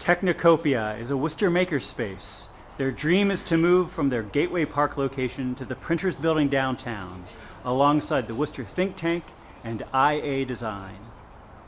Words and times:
Technocopia 0.00 0.98
is 0.98 1.10
a 1.10 1.16
Worcester 1.16 1.50
makerspace. 1.50 2.46
Their 2.78 2.90
dream 2.90 3.30
is 3.30 3.44
to 3.44 3.58
move 3.58 3.92
from 3.92 4.08
their 4.08 4.22
Gateway 4.22 4.64
Park 4.64 4.96
location 4.96 5.54
to 5.56 5.66
the 5.66 5.74
Printers 5.74 6.16
Building 6.16 6.48
downtown, 6.48 7.24
alongside 7.66 8.26
the 8.26 8.34
Worcester 8.34 8.64
Think 8.64 8.96
Tank 8.96 9.24
and 9.62 9.82
IA 9.94 10.46
Design. 10.46 10.96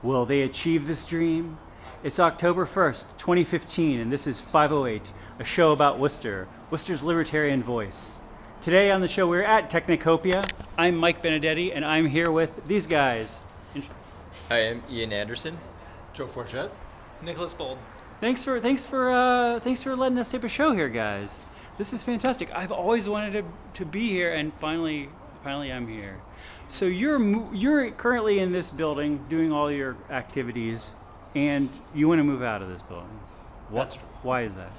Will 0.03 0.25
they 0.25 0.41
achieve 0.41 0.87
this 0.87 1.05
dream? 1.05 1.59
It's 2.03 2.19
October 2.19 2.65
1st, 2.65 3.05
2015, 3.19 4.01
and 4.01 4.11
this 4.11 4.27
is 4.27 4.41
508, 4.41 5.13
a 5.39 5.45
show 5.45 5.71
about 5.73 5.99
Worcester, 5.99 6.49
Worcester's 6.71 7.03
libertarian 7.03 7.63
voice. 7.63 8.17
Today 8.63 8.91
on 8.91 9.03
the 9.03 9.09
show, 9.09 9.29
we're 9.29 9.43
at 9.43 9.69
Technocopia. 9.69 10.51
I'm 10.79 10.97
Mike 10.97 11.21
Benedetti, 11.21 11.71
and 11.71 11.85
I'm 11.85 12.07
here 12.07 12.33
with 12.33 12.67
these 12.67 12.87
guys. 12.87 13.41
I'm 14.51 14.83
Ian 14.91 15.13
Anderson. 15.13 15.59
Joe 16.15 16.27
Forget. 16.27 16.71
Nicholas 17.21 17.53
Bold. 17.53 17.77
Thanks 18.23 18.45
for 18.45 18.61
thanks 18.61 18.87
for 18.87 19.11
uh, 19.11 19.59
thanks 19.59 19.83
for 19.83 19.97
letting 19.97 20.17
us 20.17 20.31
tape 20.31 20.45
a 20.45 20.49
show 20.49 20.73
here, 20.75 20.89
guys. 20.89 21.41
This 21.77 21.93
is 21.93 22.05
fantastic. 22.05 22.55
I've 22.55 22.71
always 22.71 23.09
wanted 23.09 23.33
to, 23.33 23.45
to 23.81 23.85
be 23.85 24.11
here, 24.11 24.33
and 24.33 24.55
finally, 24.55 25.09
finally, 25.43 25.73
I'm 25.73 25.89
here. 25.89 26.21
So 26.69 26.85
you're 26.85 27.21
you're 27.53 27.91
currently 27.91 28.39
in 28.39 28.53
this 28.53 28.71
building 28.71 29.25
doing 29.29 29.51
all 29.51 29.73
your 29.73 29.97
activities, 30.09 30.93
and 31.35 31.69
you 31.97 32.07
want 32.07 32.21
to 32.21 32.23
move 32.23 32.45
out 32.45 32.63
of 32.63 32.69
this 32.69 32.83
building. 32.83 33.19
Wh- 33.71 33.75
That's 33.75 33.97
true. 33.97 34.07
Why 34.23 34.43
is 34.43 34.55
that? 34.55 34.71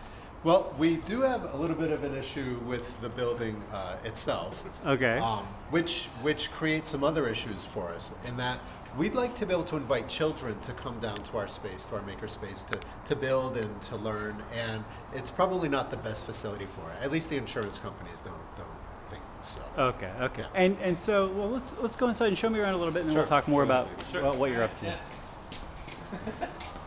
Well, 0.45 0.73
we 0.77 0.95
do 0.95 1.19
have 1.19 1.53
a 1.53 1.57
little 1.57 1.75
bit 1.75 1.91
of 1.91 2.05
an 2.05 2.15
issue 2.15 2.61
with 2.65 3.01
the 3.01 3.09
building 3.09 3.61
uh, 3.73 3.97
itself, 4.05 4.63
Okay. 4.85 5.17
um, 5.17 5.45
which 5.69 6.05
which 6.21 6.49
creates 6.49 6.89
some 6.89 7.03
other 7.03 7.27
issues 7.27 7.65
for 7.65 7.89
us. 7.89 8.15
In 8.25 8.37
that 8.37 8.59
we'd 8.97 9.15
like 9.15 9.35
to 9.35 9.45
be 9.45 9.53
able 9.53 9.63
to 9.65 9.75
invite 9.75 10.07
children 10.07 10.59
to 10.61 10.71
come 10.73 10.99
down 10.99 11.15
to 11.15 11.37
our 11.37 11.47
space, 11.47 11.85
to 11.87 11.95
our 11.95 12.01
maker 12.03 12.27
space, 12.27 12.63
to 12.65 12.79
to 13.05 13.15
build 13.15 13.57
and 13.57 13.81
to 13.83 13.95
learn. 13.95 14.43
And 14.53 14.83
it's 15.13 15.31
probably 15.31 15.69
not 15.69 15.89
the 15.89 15.97
best 15.97 16.25
facility 16.25 16.65
for 16.65 16.89
it. 16.91 17.03
At 17.03 17.11
least 17.11 17.29
the 17.29 17.37
insurance 17.37 17.79
companies 17.79 18.21
don't 18.21 18.55
don't 18.57 18.67
think 19.09 19.23
so. 19.41 19.61
Okay. 19.77 20.11
Okay. 20.21 20.41
Yeah. 20.41 20.47
And 20.61 20.77
and 20.81 20.99
so 20.99 21.27
well, 21.29 21.49
let's 21.49 21.73
let's 21.81 21.95
go 21.95 22.07
inside 22.07 22.27
and 22.27 22.37
show 22.37 22.49
me 22.49 22.59
around 22.59 22.73
a 22.73 22.77
little 22.77 22.93
bit, 22.93 23.01
and 23.01 23.09
then 23.11 23.17
we'll 23.17 23.27
talk 23.27 23.47
more 23.47 23.63
about 23.63 23.87
about 24.13 24.37
what 24.37 24.51
you're 24.51 24.63
up 24.63 24.79
to. 24.81 24.95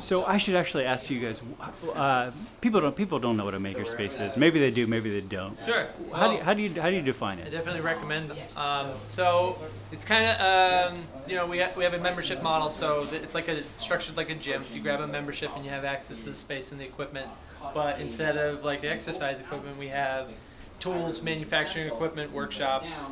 So 0.00 0.24
I 0.24 0.38
should 0.38 0.54
actually 0.54 0.84
ask 0.84 1.10
you 1.10 1.20
guys. 1.20 1.42
Uh, 1.94 2.30
people 2.60 2.80
don't 2.80 2.96
people 2.96 3.18
don't 3.18 3.36
know 3.36 3.44
what 3.44 3.54
a 3.54 3.58
makerspace 3.58 4.20
is. 4.20 4.36
Maybe 4.36 4.58
they 4.60 4.70
do. 4.70 4.86
Maybe 4.86 5.18
they 5.18 5.26
don't. 5.26 5.56
Sure. 5.64 5.86
How 6.12 6.28
do 6.28 6.34
you, 6.34 6.40
how 6.42 6.54
do 6.54 6.62
you 6.62 6.80
how 6.82 6.90
do 6.90 6.96
you 6.96 7.02
define 7.02 7.38
it? 7.38 7.46
I 7.46 7.50
definitely 7.50 7.80
recommend. 7.80 8.32
Um, 8.56 8.90
so 9.06 9.56
it's 9.92 10.04
kind 10.04 10.26
of 10.26 10.92
um, 10.92 10.98
you 11.26 11.36
know 11.36 11.46
we 11.46 11.60
ha- 11.60 11.70
we 11.76 11.84
have 11.84 11.94
a 11.94 11.98
membership 11.98 12.42
model, 12.42 12.68
so 12.68 13.06
it's 13.12 13.34
like 13.34 13.48
a 13.48 13.62
structured 13.78 14.16
like 14.16 14.30
a 14.30 14.34
gym. 14.34 14.62
You 14.72 14.80
grab 14.80 15.00
a 15.00 15.06
membership 15.06 15.50
and 15.56 15.64
you 15.64 15.70
have 15.70 15.84
access 15.84 16.20
to 16.24 16.30
the 16.30 16.34
space 16.34 16.72
and 16.72 16.80
the 16.80 16.84
equipment. 16.84 17.28
But 17.72 18.00
instead 18.00 18.36
of 18.36 18.64
like 18.64 18.80
the 18.82 18.90
exercise 18.90 19.38
equipment, 19.38 19.78
we 19.78 19.88
have 19.88 20.28
tools, 20.80 21.22
manufacturing 21.22 21.86
equipment, 21.86 22.32
workshops. 22.32 23.10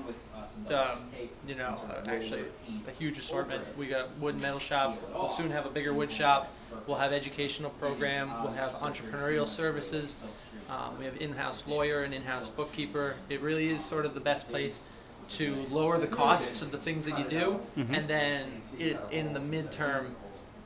Um, 0.71 0.99
you 1.47 1.55
know, 1.57 1.79
uh, 1.91 2.09
actually 2.09 2.45
a 2.89 2.91
huge 2.93 3.19
assortment. 3.19 3.63
We 3.77 3.87
got 3.87 4.17
wood 4.19 4.35
and 4.35 4.43
metal 4.43 4.59
shop. 4.59 4.99
We'll 5.13 5.29
soon 5.29 5.51
have 5.51 5.67
a 5.67 5.71
bigger 5.71 5.93
wood 5.93 6.11
shop. 6.11 6.53
We'll 6.87 6.99
have 6.99 7.13
educational 7.13 7.71
program. 7.71 8.31
We'll 8.43 8.53
have 8.53 8.71
entrepreneurial 8.73 9.47
services. 9.47 10.23
Um, 10.71 10.99
we 10.99 11.05
have 11.05 11.21
in-house 11.21 11.67
lawyer 11.67 12.03
and 12.03 12.15
in-house 12.15 12.49
bookkeeper. 12.49 13.17
It 13.29 13.41
really 13.41 13.69
is 13.69 13.85
sort 13.85 14.07
of 14.07 14.15
the 14.15 14.21
best 14.21 14.49
place 14.49 14.89
to 15.31 15.67
lower 15.71 15.99
the 15.99 16.07
costs 16.07 16.63
of 16.63 16.71
the 16.71 16.79
things 16.79 17.07
that 17.07 17.19
you 17.19 17.25
do, 17.25 17.61
and 17.77 18.07
then 18.09 18.47
it, 18.79 18.99
in 19.11 19.33
the 19.33 19.41
midterm 19.41 20.11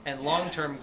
and 0.07 0.21
long 0.23 0.49
term 0.49 0.79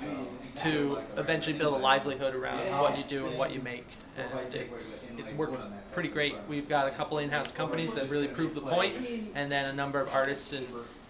to 0.57 0.99
eventually 1.17 1.57
build 1.57 1.73
a 1.73 1.77
livelihood 1.77 2.35
around 2.35 2.59
what 2.79 2.95
you 2.95 3.03
do 3.05 3.25
and 3.25 3.37
what 3.39 3.51
you 3.51 3.61
make. 3.61 3.87
And 4.17 4.53
it's 4.53 5.07
it's 5.17 5.33
worked 5.33 5.57
pretty 5.91 6.09
great. 6.09 6.35
We've 6.47 6.69
got 6.69 6.87
a 6.87 6.91
couple 6.91 7.17
in-house 7.17 7.51
companies 7.51 7.95
that 7.95 8.09
really 8.11 8.27
prove 8.27 8.53
the 8.53 8.61
point, 8.61 8.93
and 9.33 9.51
then 9.51 9.65
a 9.65 9.73
number 9.73 9.99
of 9.99 10.13
artists 10.13 10.53
and 10.53 10.67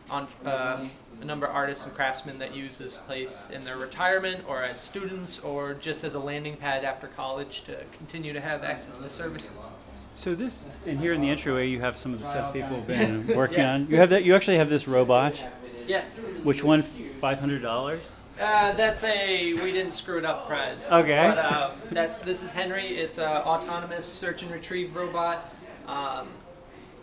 on 0.09 0.27
um, 0.45 0.89
a 1.21 1.25
number 1.25 1.45
of 1.45 1.55
artists 1.55 1.85
and 1.85 1.93
craftsmen 1.95 2.38
that 2.39 2.55
use 2.55 2.77
this 2.77 2.97
place 2.97 3.49
in 3.49 3.63
their 3.63 3.77
retirement 3.77 4.43
or 4.47 4.61
as 4.61 4.79
students 4.79 5.39
or 5.39 5.73
just 5.73 6.03
as 6.03 6.13
a 6.13 6.19
landing 6.19 6.57
pad 6.57 6.83
after 6.83 7.07
college 7.07 7.61
to 7.61 7.77
continue 7.97 8.33
to 8.33 8.41
have 8.41 8.63
access 8.63 8.99
to 8.99 9.09
services. 9.09 9.67
So 10.15 10.35
this 10.35 10.69
and 10.85 10.99
here 10.99 11.13
in 11.13 11.21
the 11.21 11.29
entryway, 11.29 11.67
you 11.67 11.79
have 11.81 11.97
some 11.97 12.13
of 12.13 12.19
the 12.19 12.29
stuff 12.29 12.53
people 12.53 12.81
have 12.81 12.88
been 12.88 13.27
working 13.35 13.61
on. 13.61 13.88
You 13.89 13.97
have 13.97 14.11
that. 14.11 14.23
You 14.23 14.35
actually 14.35 14.57
have 14.57 14.69
this 14.69 14.88
robot, 14.88 15.43
Yes. 15.88 16.19
which 16.44 16.63
won 16.63 16.81
five 16.81 17.39
hundred 17.39 17.61
dollars. 17.61 18.17
Uh, 18.41 18.73
that's 18.73 19.03
a 19.03 19.53
we 19.53 19.71
didn't 19.71 19.94
screw 19.94 20.17
it 20.17 20.25
up 20.25 20.47
prize. 20.47 20.91
Okay. 20.91 21.33
But 21.35 21.53
um, 21.53 21.71
that's 21.91 22.19
this 22.19 22.41
is 22.44 22.51
Henry. 22.51 22.85
It's 22.85 23.17
a 23.17 23.45
autonomous 23.45 24.05
search 24.05 24.41
and 24.41 24.51
retrieve 24.51 24.95
robot. 24.95 25.53
Um, 25.88 26.27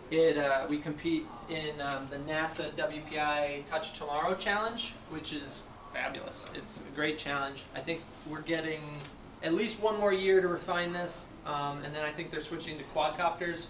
it 0.09 0.37
uh, 0.37 0.65
we 0.69 0.77
compete 0.77 1.25
in 1.49 1.79
um, 1.81 2.07
the 2.09 2.17
NASA 2.17 2.71
WPI 2.71 3.65
Touch 3.65 3.93
Tomorrow 3.97 4.35
challenge, 4.35 4.93
which 5.09 5.31
is 5.31 5.63
fabulous. 5.93 6.49
It's 6.53 6.81
a 6.81 6.95
great 6.95 7.17
challenge. 7.17 7.63
I 7.75 7.79
think 7.79 8.01
we're 8.29 8.41
getting 8.41 8.81
at 9.41 9.53
least 9.53 9.81
one 9.81 9.99
more 9.99 10.13
year 10.13 10.41
to 10.41 10.47
refine 10.47 10.91
this, 10.91 11.29
um, 11.45 11.81
and 11.83 11.95
then 11.95 12.03
I 12.03 12.11
think 12.11 12.29
they're 12.31 12.41
switching 12.41 12.77
to 12.77 12.83
quadcopters. 12.95 13.67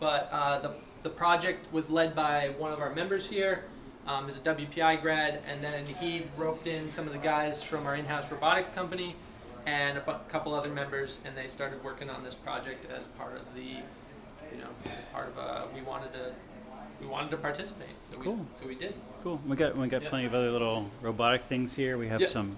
But 0.00 0.28
uh, 0.32 0.58
the 0.58 0.72
the 1.02 1.10
project 1.10 1.72
was 1.72 1.90
led 1.90 2.16
by 2.16 2.54
one 2.58 2.72
of 2.72 2.80
our 2.80 2.92
members 2.92 3.28
here 3.28 3.64
um, 4.06 4.28
is 4.28 4.36
a 4.36 4.40
WPI 4.40 5.00
grad, 5.00 5.40
and 5.48 5.62
then 5.62 5.86
he 5.86 6.24
roped 6.36 6.66
in 6.66 6.88
some 6.88 7.06
of 7.06 7.12
the 7.12 7.18
guys 7.18 7.62
from 7.62 7.86
our 7.86 7.94
in-house 7.96 8.30
robotics 8.30 8.68
company 8.68 9.14
and 9.66 9.96
a 9.96 10.00
bu- 10.00 10.12
couple 10.28 10.54
other 10.54 10.70
members, 10.70 11.20
and 11.24 11.36
they 11.36 11.46
started 11.46 11.82
working 11.82 12.10
on 12.10 12.22
this 12.22 12.34
project 12.34 12.84
as 12.90 13.06
part 13.08 13.34
of 13.34 13.54
the, 13.54 13.62
you 13.62 14.60
know, 14.60 14.68
as 14.96 15.04
part 15.06 15.28
of 15.28 15.38
a, 15.38 15.66
we 15.74 15.80
wanted 15.82 16.12
to, 16.12 16.32
we 17.00 17.06
wanted 17.06 17.30
to 17.30 17.36
participate, 17.38 17.88
so 18.00 18.18
we, 18.18 18.24
so 18.52 18.66
we 18.66 18.74
did. 18.74 18.94
Cool. 19.22 19.40
We 19.46 19.56
got 19.56 19.76
we 19.76 19.88
got 19.88 20.02
Yeah. 20.02 20.08
plenty 20.10 20.26
of 20.26 20.34
other 20.34 20.50
little 20.50 20.90
robotic 21.00 21.44
things 21.44 21.74
here. 21.74 21.96
We 21.96 22.08
have 22.08 22.20
Yeah. 22.20 22.26
some 22.26 22.56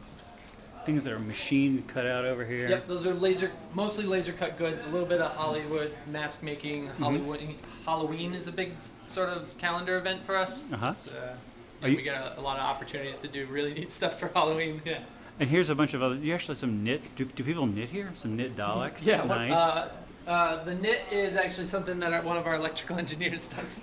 things 0.84 1.04
that 1.04 1.12
are 1.12 1.18
machine 1.18 1.82
cut 1.88 2.06
out 2.06 2.24
over 2.24 2.44
here. 2.44 2.68
Yep, 2.68 2.86
those 2.86 3.06
are 3.06 3.14
laser, 3.14 3.50
mostly 3.74 4.04
laser 4.04 4.32
cut 4.32 4.56
goods. 4.58 4.84
A 4.84 4.88
little 4.88 5.06
bit 5.06 5.20
of 5.20 5.32
Hollywood 5.34 5.92
mask 6.10 6.42
making. 6.42 6.88
Mm-hmm. 6.88 7.02
Hollywood 7.02 7.40
Halloween 7.84 8.34
is 8.34 8.46
a 8.48 8.52
big 8.52 8.72
sort 9.08 9.28
of 9.28 9.56
calendar 9.58 9.96
event 9.96 10.24
for 10.24 10.36
us. 10.36 10.72
Uh-huh. 10.72 10.90
It's, 10.92 11.08
uh, 11.08 11.34
Are 11.82 11.88
you- 11.88 11.96
we 11.96 12.02
get 12.02 12.14
a, 12.20 12.38
a 12.38 12.42
lot 12.42 12.58
of 12.58 12.64
opportunities 12.64 13.18
to 13.20 13.28
do 13.28 13.46
really 13.46 13.74
neat 13.74 13.92
stuff 13.92 14.18
for 14.18 14.28
Halloween. 14.34 14.82
Yeah. 14.84 15.00
And 15.38 15.50
here's 15.50 15.68
a 15.68 15.74
bunch 15.74 15.92
of 15.94 16.02
other. 16.02 16.14
You 16.14 16.34
actually 16.34 16.52
have 16.52 16.58
some 16.58 16.82
knit. 16.82 17.02
Do, 17.16 17.24
do 17.26 17.44
people 17.44 17.66
knit 17.66 17.90
here? 17.90 18.10
Some 18.16 18.36
knit 18.36 18.56
Daleks. 18.56 19.04
Yeah, 19.04 19.22
Nice. 19.24 19.52
Uh, 19.52 19.88
uh, 20.26 20.64
the 20.64 20.74
knit 20.74 21.02
is 21.12 21.36
actually 21.36 21.66
something 21.66 22.00
that 22.00 22.12
our, 22.12 22.22
one 22.22 22.36
of 22.36 22.46
our 22.46 22.54
electrical 22.54 22.96
engineers 23.04 23.46
does. 23.48 23.80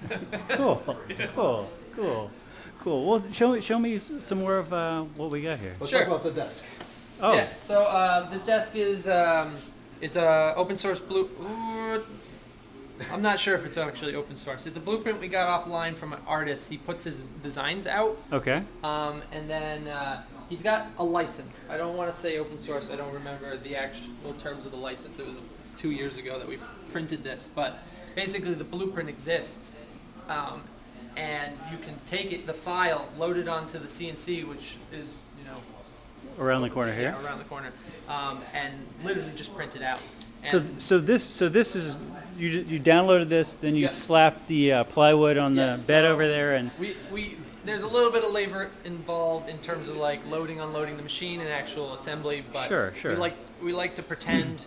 cool. 0.49 0.81
Cool. 1.35 1.69
Cool. 1.95 2.31
Cool. 2.81 3.05
Well, 3.05 3.23
show 3.31 3.57
show 3.61 3.79
me 3.79 3.99
some 3.99 4.39
more 4.39 4.57
of 4.57 4.73
uh, 4.73 5.03
what 5.15 5.29
we 5.29 5.41
got 5.41 5.59
here. 5.59 5.73
Let's 5.79 5.91
Sure. 5.91 5.99
talk 5.99 6.07
about 6.09 6.23
the 6.23 6.31
desk. 6.31 6.65
Oh. 7.21 7.33
Yeah. 7.33 7.47
So 7.61 7.83
uh, 7.83 8.29
this 8.29 8.43
desk 8.43 8.75
is 8.75 9.07
um, 9.07 9.53
it's 10.01 10.17
a 10.17 10.53
open 10.57 10.75
source 10.75 10.99
blue. 10.99 11.29
Ooh, 11.39 11.72
I'm 13.11 13.21
not 13.21 13.39
sure 13.39 13.55
if 13.55 13.65
it's 13.65 13.77
actually 13.77 14.15
open 14.15 14.35
source. 14.35 14.65
It's 14.67 14.77
a 14.77 14.79
blueprint 14.79 15.19
we 15.19 15.27
got 15.27 15.47
offline 15.65 15.95
from 15.95 16.13
an 16.13 16.19
artist. 16.27 16.69
He 16.69 16.77
puts 16.77 17.03
his 17.03 17.25
designs 17.41 17.87
out, 17.87 18.17
Okay. 18.31 18.63
um, 18.83 19.21
and 19.31 19.49
then 19.49 19.87
uh, 19.87 20.23
he's 20.49 20.61
got 20.63 20.87
a 20.99 21.03
license. 21.03 21.63
I 21.69 21.77
don't 21.77 21.97
want 21.97 22.13
to 22.13 22.17
say 22.17 22.37
open 22.37 22.57
source. 22.59 22.91
I 22.91 22.95
don't 22.95 23.13
remember 23.13 23.57
the 23.57 23.75
actual 23.75 24.33
terms 24.39 24.65
of 24.65 24.71
the 24.71 24.77
license. 24.77 25.17
It 25.19 25.25
was 25.27 25.41
two 25.75 25.91
years 25.91 26.17
ago 26.17 26.37
that 26.37 26.47
we 26.47 26.59
printed 26.91 27.23
this, 27.23 27.49
but 27.53 27.79
basically 28.15 28.53
the 28.53 28.63
blueprint 28.63 29.09
exists, 29.09 29.75
um, 30.29 30.63
and 31.17 31.51
you 31.71 31.77
can 31.79 31.95
take 32.05 32.31
it, 32.31 32.45
the 32.45 32.53
file, 32.53 33.07
load 33.17 33.37
it 33.37 33.47
onto 33.47 33.79
the 33.79 33.87
CNC, 33.87 34.47
which 34.47 34.77
is 34.91 35.17
you 35.39 35.45
know 35.45 35.57
Around 36.43 36.61
the 36.61 36.69
corner 36.69 36.93
here. 36.93 37.15
yeah, 37.19 37.25
around 37.25 37.39
the 37.39 37.43
corner, 37.45 37.71
um, 38.07 38.41
and 38.53 38.73
literally 39.03 39.31
just 39.35 39.55
print 39.55 39.75
it 39.75 39.81
out. 39.81 39.99
So 40.45 40.63
so 40.77 40.99
this 40.99 41.23
so 41.23 41.47
this 41.49 41.75
is 41.75 41.99
you 42.37 42.49
you 42.49 42.79
downloaded 42.79 43.29
this, 43.29 43.53
then 43.53 43.75
you 43.75 43.83
Yeah. 43.83 43.87
slap 43.89 44.47
the 44.47 44.71
uh, 44.73 44.83
plywood 44.85 45.37
on 45.37 45.55
the 45.55 45.61
Yeah, 45.61 45.75
bed 45.75 46.03
so- 46.03 46.11
over 46.13 46.27
there, 46.27 46.55
and 46.55 46.71
we, 46.79 46.95
we 47.11 47.37
there's 47.65 47.81
a 47.83 47.87
little 47.87 48.11
bit 48.11 48.23
of 48.23 48.31
labor 48.31 48.69
involved 48.83 49.47
in 49.49 49.57
terms 49.59 49.87
of 49.87 49.95
like 49.97 50.25
loading, 50.27 50.59
unloading 50.59 50.97
the 50.97 51.03
machine 51.03 51.39
and 51.39 51.49
actual 51.49 51.93
assembly, 51.93 52.43
but 52.51 52.67
Sure, 52.67 52.93
sure. 52.99 53.11
we 53.11 53.17
like 53.17 53.35
we 53.61 53.73
like 53.73 53.95
to 53.95 54.03
pretend 54.03 54.65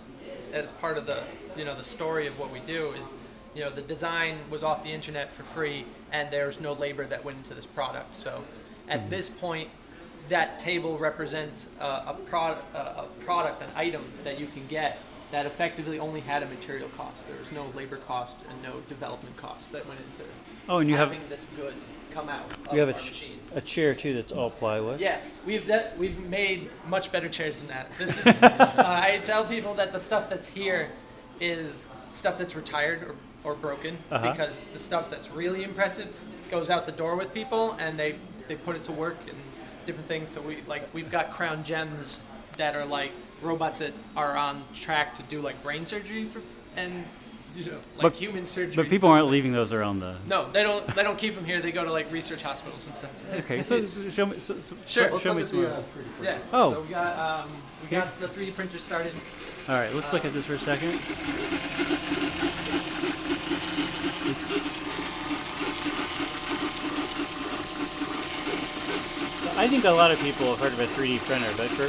as 0.52 0.70
part 0.70 0.96
of 0.96 1.06
the 1.06 1.18
you 1.56 1.64
know 1.64 1.74
the 1.74 1.84
story 1.84 2.26
of 2.26 2.38
what 2.38 2.50
we 2.52 2.60
do 2.60 2.92
is 2.92 3.14
you 3.54 3.62
know 3.62 3.70
the 3.70 3.82
design 3.82 4.36
was 4.50 4.62
off 4.62 4.82
the 4.82 4.90
internet 4.92 5.32
for 5.32 5.42
free 5.42 5.84
and 6.12 6.30
there's 6.30 6.60
no 6.60 6.72
labor 6.72 7.04
that 7.04 7.24
went 7.24 7.36
into 7.38 7.54
this 7.54 7.66
product. 7.66 8.16
So 8.16 8.44
at 8.88 9.00
Mm-hmm. 9.00 9.08
this 9.08 9.28
point, 9.28 9.68
that 10.28 10.58
table 10.58 10.96
represents 10.98 11.70
a, 11.80 11.84
a, 11.84 12.16
a 12.74 13.08
product, 13.20 13.62
an 13.62 13.68
item 13.76 14.04
that 14.24 14.38
you 14.40 14.46
can 14.46 14.66
get 14.68 14.98
that 15.36 15.44
effectively 15.44 15.98
only 15.98 16.20
had 16.20 16.42
a 16.42 16.46
material 16.46 16.88
cost. 16.96 17.28
There 17.28 17.36
was 17.36 17.52
no 17.52 17.66
labor 17.76 17.98
cost 17.98 18.38
and 18.48 18.62
no 18.62 18.80
development 18.88 19.36
cost 19.36 19.70
that 19.72 19.86
went 19.86 20.00
into 20.00 20.22
oh, 20.66 20.78
and 20.78 20.88
you 20.88 20.96
have 20.96 21.12
having 21.12 21.28
this 21.28 21.46
good 21.56 21.74
come 22.10 22.30
out. 22.30 22.50
Of 22.50 22.72
We 22.72 22.78
have 22.78 22.88
a, 22.88 22.94
our 22.94 22.98
ch- 22.98 23.08
machines. 23.10 23.52
a 23.54 23.60
chair 23.60 23.94
too 23.94 24.14
that's 24.14 24.32
all 24.32 24.48
plywood. 24.48 24.98
Yes, 24.98 25.42
we've 25.44 25.66
de- 25.66 25.90
we've 25.98 26.18
made 26.20 26.70
much 26.88 27.12
better 27.12 27.28
chairs 27.28 27.58
than 27.58 27.66
that. 27.68 27.90
This 27.98 28.18
is 28.18 28.26
uh, 28.42 28.74
I 28.78 29.20
tell 29.24 29.44
people 29.44 29.74
that 29.74 29.92
the 29.92 30.00
stuff 30.00 30.30
that's 30.30 30.48
here 30.48 30.88
is 31.38 31.86
stuff 32.12 32.38
that's 32.38 32.56
retired 32.56 33.02
or, 33.02 33.14
or 33.44 33.54
broken 33.54 33.98
Uh-huh. 34.10 34.30
because 34.32 34.62
the 34.72 34.78
stuff 34.78 35.10
that's 35.10 35.30
really 35.30 35.64
impressive 35.64 36.08
goes 36.50 36.70
out 36.70 36.86
the 36.86 36.92
door 36.92 37.14
with 37.14 37.34
people 37.34 37.72
and 37.78 37.98
they 37.98 38.14
they 38.48 38.54
put 38.54 38.74
it 38.74 38.84
to 38.84 38.92
work 38.92 39.18
and 39.28 39.36
different 39.84 40.08
things. 40.08 40.30
So 40.30 40.40
we 40.40 40.62
like 40.66 40.88
we've 40.94 41.10
got 41.10 41.30
crown 41.30 41.62
gems 41.62 42.22
that 42.56 42.74
are 42.74 42.86
like 42.86 43.12
robots 43.46 43.78
that 43.78 43.92
are 44.16 44.36
on 44.36 44.62
track 44.74 45.14
to 45.16 45.22
do 45.24 45.40
like 45.40 45.62
brain 45.62 45.84
surgery 45.86 46.24
for 46.24 46.40
and 46.76 47.04
you 47.54 47.64
know 47.64 47.78
like 47.96 48.02
But- 48.02 48.14
human 48.14 48.44
surgery. 48.46 48.76
But 48.76 48.90
people 48.90 49.08
aren't 49.08 49.28
leaving 49.28 49.52
those 49.52 49.72
around 49.72 50.00
the. 50.00 50.16
No, 50.28 50.50
they 50.50 50.62
don't. 50.62 50.86
They 50.94 51.02
don't 51.02 51.16
keep 51.18 51.34
them 51.34 51.44
here. 51.44 51.60
They 51.62 51.72
go 51.72 51.84
to 51.84 51.92
like 51.92 52.10
research 52.12 52.42
hospitals 52.42 52.86
and 52.86 52.94
stuff. 52.94 53.12
Okay, 53.44 53.62
so, 53.62 53.86
so 53.86 54.10
show 54.10 54.26
me. 54.26 54.38
So, 54.40 54.54
so 54.60 54.76
Sure. 54.86 55.04
Show, 55.06 55.12
What's 55.12 55.24
show 55.24 55.34
me 55.34 55.42
some. 55.44 55.62
more. 55.62 55.70
uh, 55.70 55.82
Yeah. 56.22 56.38
Oh. 56.52 56.74
So 56.74 56.80
we 56.82 56.88
got 56.88 57.18
um, 57.44 57.50
we 57.82 57.88
Here. 57.88 58.00
got 58.00 58.20
the 58.20 58.26
3D 58.28 58.54
printer 58.54 58.78
started. 58.78 59.12
All 59.68 59.74
right, 59.74 59.92
let's 59.94 60.12
look 60.12 60.24
at 60.24 60.32
this 60.32 60.44
for 60.44 60.54
a 60.54 60.58
second. 60.58 60.90
It's- 64.28 64.72
I 69.58 69.66
think 69.68 69.84
a 69.84 69.90
lot 69.90 70.10
of 70.10 70.18
people 70.20 70.46
have 70.54 70.58
heard 70.60 70.72
of 70.74 70.80
a 70.80 70.86
3D 70.86 71.18
printer, 71.26 71.48
but 71.56 71.68
for, 71.68 71.86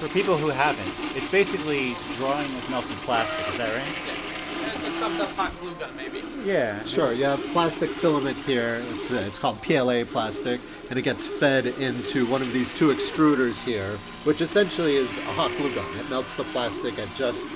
for 0.00 0.08
people 0.08 0.34
who 0.34 0.48
haven't, 0.48 0.88
it's 1.14 1.30
basically 1.30 1.94
drawing 2.16 2.48
with 2.54 2.70
melted 2.70 2.96
plastic. 3.04 3.48
Is 3.52 3.58
that 3.58 3.68
right? 3.68 3.94
Yeah. 4.06 4.72
It's 4.74 4.88
a 4.88 4.92
stuffed 4.92 5.20
up 5.20 5.28
hot 5.36 5.52
glue 5.60 5.74
gun, 5.74 5.94
maybe. 5.94 6.22
Yeah. 6.42 6.82
Sure, 6.86 7.12
you 7.12 7.24
have 7.24 7.38
plastic 7.52 7.90
filament 7.90 8.38
here. 8.38 8.80
It's, 8.94 9.10
uh, 9.10 9.22
it's 9.26 9.38
called 9.38 9.60
PLA 9.62 10.04
plastic, 10.04 10.58
and 10.88 10.98
it 10.98 11.02
gets 11.02 11.26
fed 11.26 11.66
into 11.66 12.24
one 12.26 12.40
of 12.40 12.50
these 12.54 12.72
two 12.72 12.88
extruders 12.88 13.62
here, 13.62 13.92
which 14.24 14.40
essentially 14.40 14.96
is 14.96 15.18
a 15.18 15.32
hot 15.32 15.50
glue 15.58 15.74
gun. 15.74 15.84
It 15.98 16.08
melts 16.08 16.34
the 16.34 16.44
plastic 16.44 16.98
at 16.98 17.14
just 17.14 17.46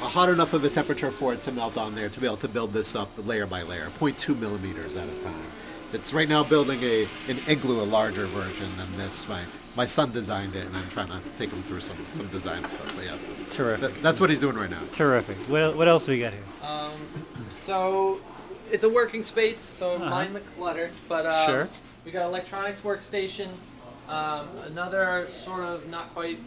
a 0.00 0.08
hot 0.08 0.30
enough 0.30 0.54
of 0.54 0.64
a 0.64 0.70
temperature 0.70 1.10
for 1.10 1.34
it 1.34 1.42
to 1.42 1.52
melt 1.52 1.76
on 1.76 1.94
there 1.94 2.08
to 2.08 2.18
be 2.18 2.24
able 2.24 2.38
to 2.38 2.48
build 2.48 2.72
this 2.72 2.96
up 2.96 3.10
layer 3.26 3.44
by 3.44 3.60
layer, 3.60 3.90
0.2 3.98 4.38
millimeters 4.40 4.96
at 4.96 5.06
a 5.06 5.20
time. 5.20 5.44
It's 5.92 6.12
right 6.14 6.28
now 6.28 6.44
building 6.44 6.78
a 6.82 7.02
an 7.28 7.38
igloo, 7.48 7.80
a 7.80 7.84
larger 7.84 8.26
version 8.26 8.68
than 8.76 8.96
this. 8.96 9.28
My 9.28 9.40
my 9.76 9.86
son 9.86 10.12
designed 10.12 10.54
it, 10.54 10.66
and 10.66 10.76
I'm 10.76 10.88
trying 10.88 11.08
to 11.08 11.20
take 11.36 11.50
him 11.50 11.62
through 11.62 11.80
some, 11.80 11.96
some 12.14 12.26
design 12.28 12.64
stuff. 12.64 12.92
But 12.96 13.04
yeah, 13.06 13.16
Terrific. 13.50 13.80
that, 13.94 14.02
that's 14.02 14.20
what 14.20 14.28
he's 14.30 14.40
doing 14.40 14.56
right 14.56 14.70
now. 14.70 14.80
Terrific. 14.92 15.36
What, 15.48 15.76
what 15.76 15.86
else 15.88 16.06
do 16.06 16.12
we 16.12 16.18
got 16.20 16.32
here? 16.32 16.42
Um, 16.62 16.92
So 17.60 18.20
it's 18.70 18.82
a 18.84 18.88
working 18.88 19.22
space, 19.22 19.58
so 19.58 19.96
mind 19.98 20.34
the 20.34 20.40
clutter. 20.40 20.90
But 21.08 21.24
um, 21.26 21.32
Uh-huh. 21.32 21.46
Sure. 21.46 21.68
we 22.04 22.10
got 22.10 22.24
electronics 22.26 22.80
workstation, 22.80 23.48
um, 24.08 24.48
another 24.66 25.26
sort 25.28 25.60
of 25.64 25.88
not 25.88 26.12
quite 26.14 26.38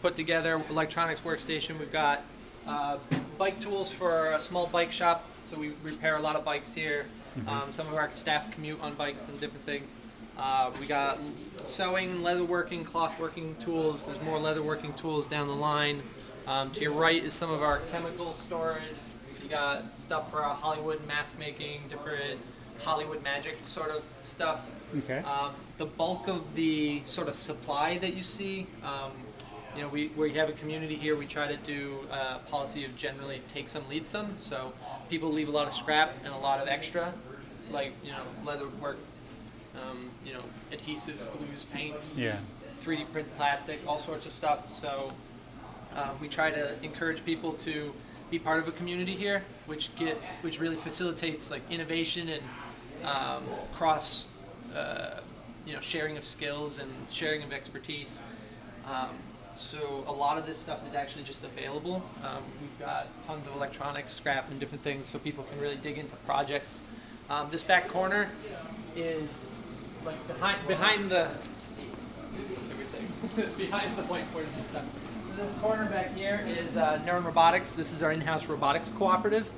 put 0.00 0.16
together 0.16 0.60
electronics 0.70 1.20
workstation. 1.20 1.78
We've 1.78 1.92
got 1.92 2.22
uh, 2.66 2.96
bike 3.38 3.60
tools 3.60 3.92
for 3.92 4.32
a 4.32 4.38
small 4.38 4.66
bike 4.66 4.92
shop, 4.92 5.28
so 5.44 5.58
we 5.58 5.72
repair 5.82 6.16
a 6.16 6.20
lot 6.20 6.36
of 6.36 6.44
bikes 6.44 6.74
here. 6.74 7.06
Mm-hmm. 7.36 7.48
Um, 7.48 7.72
some 7.72 7.88
of 7.88 7.94
our 7.94 8.10
staff 8.12 8.50
commute 8.50 8.80
on 8.80 8.94
bikes 8.94 9.28
and 9.28 9.40
different 9.40 9.64
things. 9.64 9.94
Uh, 10.38 10.70
we 10.80 10.86
got 10.86 11.18
sewing, 11.62 12.18
leatherworking, 12.18 12.84
cloth 12.84 13.18
working 13.20 13.54
tools. 13.56 14.06
There's 14.06 14.20
more 14.22 14.38
leatherworking 14.38 14.96
tools 14.96 15.26
down 15.26 15.46
the 15.46 15.54
line. 15.54 16.02
Um, 16.46 16.70
to 16.72 16.80
your 16.80 16.92
right 16.92 17.22
is 17.22 17.32
some 17.32 17.50
of 17.50 17.62
our 17.62 17.78
chemical 17.92 18.32
storage. 18.32 18.82
You 19.42 19.48
got 19.48 19.98
stuff 19.98 20.30
for 20.30 20.44
uh, 20.44 20.48
Hollywood 20.54 21.06
mask 21.06 21.38
making, 21.38 21.82
different 21.88 22.40
Hollywood 22.80 23.22
magic 23.22 23.58
sort 23.64 23.90
of 23.90 24.02
stuff. 24.24 24.70
Okay. 24.98 25.18
Um, 25.18 25.52
the 25.78 25.86
bulk 25.86 26.28
of 26.28 26.54
the 26.54 27.02
sort 27.04 27.28
of 27.28 27.34
supply 27.34 27.98
that 27.98 28.14
you 28.14 28.22
see, 28.22 28.66
um, 28.82 29.12
you 29.74 29.82
know, 29.82 29.88
we, 29.88 30.08
we 30.08 30.32
have 30.34 30.48
a 30.48 30.52
community 30.52 30.94
here. 30.94 31.16
We 31.16 31.26
try 31.26 31.48
to 31.48 31.56
do 31.56 31.98
a 32.10 32.38
policy 32.50 32.84
of 32.84 32.96
generally 32.96 33.40
take 33.48 33.68
some, 33.68 33.88
leave 33.88 34.06
some. 34.06 34.36
So 34.38 34.72
people 35.08 35.32
leave 35.32 35.48
a 35.48 35.52
lot 35.52 35.66
of 35.66 35.72
scrap 35.72 36.12
and 36.24 36.32
a 36.32 36.36
lot 36.38 36.60
of 36.60 36.68
extra, 36.68 37.12
like 37.70 37.92
you 38.04 38.12
know, 38.12 38.22
leather 38.44 38.68
work, 38.80 38.98
um, 39.80 40.10
you 40.26 40.34
know, 40.34 40.42
adhesives, 40.70 41.30
glues, 41.32 41.64
paints. 41.72 42.12
Yeah. 42.16 42.36
3D 42.82 43.12
print 43.12 43.36
plastic, 43.36 43.78
all 43.86 43.98
sorts 43.98 44.26
of 44.26 44.32
stuff. 44.32 44.74
So 44.74 45.12
um, 45.94 46.10
we 46.20 46.28
try 46.28 46.50
to 46.50 46.82
encourage 46.82 47.24
people 47.24 47.52
to 47.54 47.92
be 48.30 48.38
part 48.38 48.58
of 48.58 48.66
a 48.66 48.72
community 48.72 49.12
here, 49.12 49.44
which 49.66 49.94
get 49.96 50.16
which 50.40 50.58
really 50.58 50.76
facilitates 50.76 51.50
like 51.50 51.62
innovation 51.70 52.28
and 52.28 52.42
um, 53.04 53.44
cross, 53.72 54.26
uh, 54.74 55.20
you 55.66 55.74
know, 55.74 55.80
sharing 55.80 56.16
of 56.16 56.24
skills 56.24 56.78
and 56.78 56.90
sharing 57.10 57.42
of 57.42 57.52
expertise. 57.52 58.20
Um, 58.90 59.10
so 59.56 60.04
a 60.06 60.12
lot 60.12 60.38
of 60.38 60.46
this 60.46 60.58
stuff 60.58 60.86
is 60.86 60.94
actually 60.94 61.24
just 61.24 61.44
available. 61.44 62.02
Um, 62.22 62.42
we've 62.60 62.78
got 62.78 63.06
tons 63.26 63.46
of 63.46 63.54
electronics, 63.54 64.12
scrap, 64.12 64.50
and 64.50 64.58
different 64.58 64.82
things, 64.82 65.06
so 65.06 65.18
people 65.18 65.44
can 65.44 65.60
really 65.60 65.76
dig 65.76 65.98
into 65.98 66.16
projects. 66.16 66.82
Um, 67.30 67.48
this 67.50 67.62
back 67.62 67.88
corner 67.88 68.28
is 68.96 69.48
like 70.04 70.26
behind 70.26 70.66
behind 70.66 71.10
the 71.10 71.28
everything 72.70 73.56
behind 73.66 73.96
the 73.96 74.02
whiteboard 74.02 74.44
and 74.44 74.66
stuff. 74.66 75.28
So 75.28 75.42
this 75.42 75.54
corner 75.60 75.86
back 75.86 76.14
here 76.14 76.44
is 76.46 76.76
uh, 76.76 77.00
Neuron 77.06 77.24
Robotics. 77.24 77.74
This 77.74 77.92
is 77.92 78.02
our 78.02 78.12
in-house 78.12 78.46
robotics 78.46 78.90
cooperative. 78.90 79.50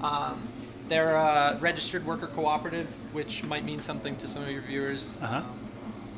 Um, 0.00 0.42
they're 0.88 1.14
a 1.14 1.58
registered 1.60 2.04
worker 2.04 2.26
cooperative, 2.26 2.86
which 3.14 3.44
might 3.44 3.64
mean 3.64 3.80
something 3.80 4.16
to 4.16 4.28
some 4.28 4.42
of 4.42 4.50
your 4.50 4.62
viewers. 4.62 5.16
Uh-huh. 5.22 5.36
Um, 5.36 5.58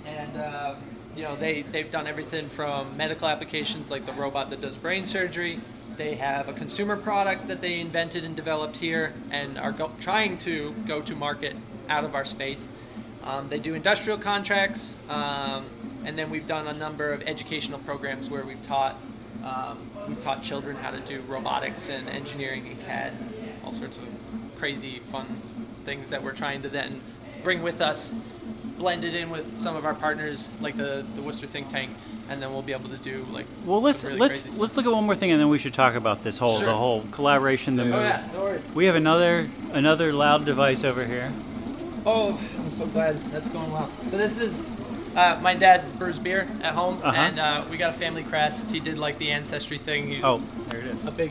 and 0.06 0.41
um, 0.41 0.77
you 1.16 1.22
know 1.22 1.37
they 1.37 1.62
they've 1.62 1.90
done 1.90 2.06
everything 2.06 2.49
from 2.49 2.96
medical 2.96 3.28
applications 3.28 3.90
like 3.90 4.06
the 4.06 4.12
robot 4.12 4.50
that 4.50 4.61
does 4.61 4.76
brain 4.76 5.06
surgery. 5.06 5.61
They 5.96 6.16
have 6.16 6.49
a 6.49 6.52
consumer 6.52 6.96
product 6.96 7.46
that 7.49 7.61
they 7.61 7.78
invented 7.81 8.25
and 8.25 8.34
developed 8.34 8.78
here, 8.78 9.12
and 9.31 9.58
are 9.58 9.72
go- 9.72 9.93
trying 10.00 10.38
to 10.38 10.72
go 10.88 11.00
to 11.02 11.14
market 11.14 11.55
out 11.88 12.05
of 12.05 12.14
our 12.14 12.25
space. 12.25 12.69
Um, 13.22 13.49
they 13.49 13.58
do 13.58 13.75
industrial 13.75 14.19
contracts, 14.19 14.96
um, 15.08 15.64
and 16.05 16.19
then 16.19 16.31
we've 16.31 16.46
done 16.46 16.66
a 16.66 16.75
number 16.75 17.12
of 17.12 17.22
educational 17.22 17.78
programs 17.78 18.28
where 18.28 18.44
we've 18.44 18.62
taught 18.62 18.96
um, 19.44 19.78
we've 20.08 20.20
taught 20.20 20.43
children 20.43 20.76
how 20.76 20.90
to 20.90 21.00
do 21.00 21.20
robotics 21.28 21.88
and 21.88 22.08
engineering 22.08 22.67
and 22.67 22.84
CAD, 22.87 23.12
all 23.64 23.72
sorts 23.72 23.96
of 23.99 24.05
crazy 24.56 24.99
fun 24.99 25.26
things 25.84 26.10
that 26.10 26.22
we're 26.22 26.32
trying 26.32 26.62
to 26.62 26.69
then 26.69 27.00
bring 27.43 27.62
with 27.62 27.81
us, 27.81 28.14
blend 28.79 29.05
it 29.05 29.15
in 29.15 29.31
with 29.31 29.59
some 29.59 29.76
of 29.76 29.85
our 29.85 29.94
partners 29.94 30.50
like 30.61 30.76
the 30.76 31.05
the 31.17 31.23
Worcester 31.23 31.47
think 31.47 31.69
tank, 31.69 31.91
and 32.29 32.41
then 32.43 32.53
we'll 32.53 32.62
be 32.62 32.73
able 32.73 32.88
to 32.91 32.96
do 32.98 33.25
like 33.32 33.46
Well, 33.65 33.81
let's 33.81 34.01
some 34.01 34.08
really 34.08 34.20
let's 34.20 34.43
crazy 34.43 34.60
let's 34.60 34.77
look 34.77 34.87
at 34.87 34.93
one 34.93 35.05
more 35.05 35.17
thing, 35.17 35.31
and 35.31 35.41
then 35.41 35.48
we 35.48 35.58
should 35.58 35.75
talk 35.75 35.94
about 35.94 36.25
this 36.25 36.39
whole 36.39 36.56
Sure. 36.58 36.67
the 36.67 36.75
whole 36.75 37.03
collaboration. 37.13 37.77
The 37.77 37.84
move. 37.84 37.94
Oh 37.94 38.01
yeah, 38.01 38.29
no. 38.32 38.58
We 38.75 38.87
have 38.87 38.94
another 38.96 39.46
another 39.72 40.13
loud 40.13 40.44
device 40.44 40.84
over 40.84 41.05
here. 41.05 41.32
Oh, 42.06 42.39
I'm 42.58 42.70
so 42.70 42.87
glad 42.87 43.17
that's 43.32 43.48
going 43.51 43.72
well. 43.72 43.89
So 44.08 44.19
this 44.19 44.39
is 44.39 44.67
uh, 45.17 45.39
my 45.43 45.55
dad 45.55 45.82
brews 45.98 46.19
beer 46.19 46.46
at 46.63 46.75
home, 46.75 47.01
Uh-huh. 47.03 47.17
and 47.17 47.39
uh, 47.39 47.65
we 47.70 47.77
got 47.79 47.94
a 47.94 47.98
family 47.98 48.22
crest. 48.25 48.70
He 48.70 48.81
did 48.81 48.98
like 48.98 49.17
the 49.19 49.31
ancestry 49.31 49.79
thing. 49.79 50.08
He 50.08 50.17
was 50.17 50.25
Oh, 50.25 50.39
there 50.69 50.81
it 50.81 50.87
is. 50.87 51.06
a 51.06 51.10
big. 51.13 51.31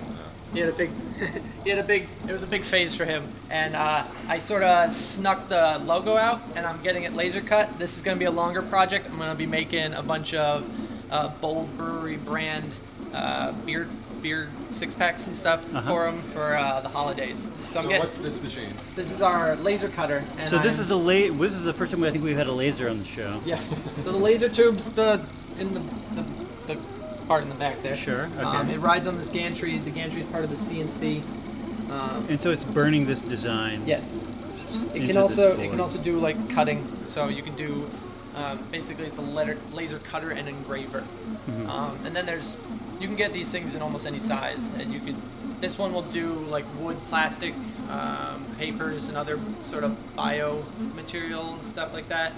He 0.54 0.60
had 0.60 0.70
a 0.70 0.74
big. 0.74 0.90
he 1.64 1.70
had 1.70 1.80
a 1.80 1.84
big. 1.84 2.08
It 2.28 2.32
was 2.32 2.44
a 2.44 2.48
big 2.48 2.62
phase 2.64 2.96
for 2.96 3.06
him, 3.06 3.24
and 3.50 3.76
uh, 3.76 4.04
I 4.28 4.38
sort 4.38 4.64
of 4.64 4.94
snuck 4.94 5.48
the 5.50 5.80
logo 5.86 6.16
out, 6.16 6.42
and 6.56 6.66
I'm 6.66 6.82
getting 6.84 7.04
it 7.04 7.14
laser 7.14 7.42
cut. 7.42 7.78
This 7.80 7.98
is 7.98 8.04
going 8.04 8.16
to 8.16 8.20
be 8.20 8.26
a 8.26 8.32
longer 8.32 8.62
project. 8.62 9.08
I'm 9.10 9.18
going 9.18 9.32
to 9.32 9.36
be 9.38 9.46
making 9.48 9.94
a 9.94 10.04
bunch 10.04 10.34
of 10.34 10.64
uh, 11.12 11.30
bold 11.42 11.76
brewery 11.78 12.18
brand 12.18 12.66
uh, 13.14 13.52
beer 13.66 13.88
beer 14.22 14.48
six 14.72 14.96
packs 14.96 15.28
and 15.28 15.36
stuff 15.36 15.62
Uh-huh. 15.76 15.90
for 15.92 16.08
him 16.08 16.22
for 16.22 16.56
uh, 16.56 16.80
the 16.80 16.88
holidays. 16.88 17.50
So 17.70 17.80
I'm 17.80 17.84
So 17.84 17.90
getting. 17.90 18.00
what's 18.00 18.20
this 18.20 18.42
machine? 18.42 18.70
This 18.96 19.12
is 19.12 19.22
our 19.22 19.56
laser 19.58 19.90
cutter. 19.90 20.24
And 20.40 20.50
So 20.50 20.60
this 20.60 20.76
I'm- 20.76 20.82
is 20.82 20.92
a 20.92 20.96
la- 20.96 21.38
This 21.44 21.54
is 21.56 21.64
the 21.66 21.74
first 21.74 21.92
time 21.92 22.04
I 22.06 22.10
think 22.12 22.24
we've 22.24 22.38
had 22.38 22.48
a 22.48 22.54
laser 22.54 22.88
on 22.90 23.00
the 23.00 23.06
show. 23.06 23.42
Yes. 23.46 23.68
So 24.04 24.12
the 24.14 24.18
laser 24.18 24.48
tube's 24.48 24.90
the 24.92 25.26
in 25.60 25.74
the, 25.74 25.80
the, 26.16 26.22
the 26.22 26.43
part 27.28 27.44
in 27.44 27.50
the 27.50 27.56
back 27.56 27.82
there. 27.82 27.96
Sure, 27.96 28.30
Um, 28.42 28.70
it 28.70 28.80
rides 28.80 29.08
on 29.08 29.18
this 29.18 29.30
gantry. 29.30 29.78
The 29.78 29.92
gantry 29.92 30.22
is 30.22 30.28
part 30.28 30.44
of 30.44 30.50
the 30.50 30.58
CNC. 30.58 31.22
Um, 31.92 32.26
And 32.30 32.42
so 32.42 32.52
it's 32.52 32.64
burning 32.64 33.06
this 33.06 33.22
design. 33.22 33.82
yes. 33.86 34.28
It 34.96 35.06
can 35.06 35.18
also 35.18 35.56
it 35.60 35.70
can 35.70 35.80
also 35.80 36.00
do 36.00 36.20
like 36.20 36.50
cutting. 36.50 36.88
So 37.08 37.28
you 37.28 37.44
can 37.44 37.56
do 37.56 37.88
um, 38.36 38.58
basically 38.72 39.06
it's 39.06 39.18
a 39.20 39.22
letter, 39.22 39.58
laser 39.72 40.00
cutter 40.00 40.32
and 40.32 40.48
engraver. 40.50 41.02
Mm-hmm. 41.02 41.70
Um, 41.70 42.00
and 42.06 42.16
then 42.16 42.26
there's 42.26 42.58
you 43.00 43.08
can 43.08 43.16
get 43.16 43.34
these 43.34 43.52
things 43.52 43.76
in 43.76 43.82
almost 43.84 44.08
any 44.08 44.20
size, 44.20 44.74
and 44.80 44.92
you 44.94 45.00
could. 45.00 45.16
This 45.62 45.78
one 45.78 45.94
will 45.94 46.02
do 46.04 46.28
like 46.50 46.66
wood, 46.80 46.98
plastic, 47.10 47.54
um, 47.90 48.46
papers, 48.58 49.10
and 49.10 49.18
other 49.18 49.40
sort 49.62 49.84
of 49.84 50.16
bio 50.16 50.64
material 50.96 51.54
and 51.54 51.64
stuff 51.64 51.94
like 51.94 52.08
that. 52.10 52.34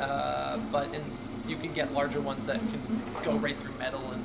Uh, 0.00 0.58
but 0.72 0.86
in, 0.92 1.02
you 1.48 1.56
can 1.56 1.72
get 1.72 1.92
larger 1.92 2.20
ones 2.20 2.46
that 2.46 2.58
can 2.58 2.80
go 3.24 3.36
right 3.36 3.56
through 3.56 3.76
metal 3.78 4.02
and 4.12 4.22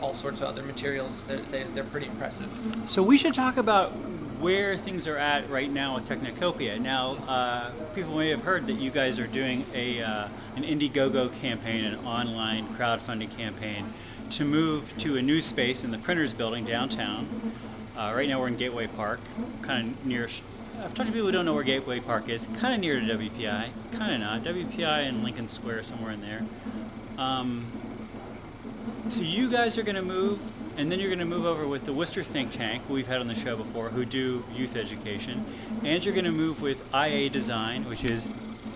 all 0.00 0.12
sorts 0.12 0.40
of 0.40 0.48
other 0.48 0.62
materials. 0.62 1.24
They're, 1.24 1.36
they, 1.38 1.62
they're 1.64 1.84
pretty 1.84 2.06
impressive. 2.06 2.48
So 2.88 3.02
we 3.02 3.18
should 3.18 3.34
talk 3.34 3.56
about 3.56 3.90
where 4.40 4.76
things 4.76 5.06
are 5.06 5.18
at 5.18 5.48
right 5.50 5.70
now 5.70 5.96
with 5.96 6.08
Technocopia. 6.08 6.80
Now, 6.80 7.16
uh, 7.28 7.70
people 7.94 8.16
may 8.16 8.30
have 8.30 8.44
heard 8.44 8.66
that 8.68 8.74
you 8.74 8.90
guys 8.90 9.18
are 9.18 9.26
doing 9.26 9.66
a 9.74 10.02
uh, 10.02 10.28
an 10.56 10.62
Indiegogo 10.62 11.38
campaign, 11.40 11.84
an 11.84 11.96
online 12.06 12.66
crowdfunding 12.68 13.36
campaign, 13.36 13.92
to 14.30 14.44
move 14.44 14.96
to 14.98 15.16
a 15.16 15.22
new 15.22 15.42
space 15.42 15.84
in 15.84 15.90
the 15.90 15.98
Printers 15.98 16.32
Building 16.32 16.64
downtown. 16.64 17.52
Uh, 17.96 18.12
right 18.16 18.28
now, 18.28 18.40
we're 18.40 18.48
in 18.48 18.56
Gateway 18.56 18.86
Park, 18.86 19.20
kind 19.62 19.90
of 19.92 20.06
near. 20.06 20.28
I've 20.82 20.94
talked 20.94 21.08
to 21.08 21.12
people 21.12 21.26
who 21.26 21.32
don't 21.32 21.44
know 21.44 21.52
where 21.52 21.62
Gateway 21.62 22.00
Park 22.00 22.30
is. 22.30 22.46
Kind 22.58 22.72
of 22.72 22.80
near 22.80 22.98
to 22.98 23.18
WPI, 23.18 23.68
kind 23.92 24.14
of 24.14 24.20
not. 24.20 24.42
WPI 24.42 25.06
and 25.06 25.22
Lincoln 25.22 25.46
Square, 25.46 25.82
somewhere 25.84 26.12
in 26.12 26.22
there. 26.22 26.42
Um, 27.18 27.66
so 29.10 29.20
you 29.20 29.50
guys 29.50 29.76
are 29.76 29.82
going 29.82 29.96
to 29.96 30.02
move, 30.02 30.40
and 30.78 30.90
then 30.90 30.98
you're 30.98 31.10
going 31.10 31.18
to 31.18 31.26
move 31.26 31.44
over 31.44 31.66
with 31.66 31.84
the 31.84 31.92
Worcester 31.92 32.22
Think 32.22 32.50
Tank, 32.50 32.82
we've 32.88 33.06
had 33.06 33.20
on 33.20 33.26
the 33.28 33.34
show 33.34 33.58
before, 33.58 33.90
who 33.90 34.06
do 34.06 34.42
youth 34.54 34.74
education, 34.74 35.44
and 35.84 36.02
you're 36.02 36.14
going 36.14 36.24
to 36.24 36.32
move 36.32 36.62
with 36.62 36.82
IA 36.94 37.28
Design, 37.28 37.84
which 37.86 38.02
is 38.02 38.26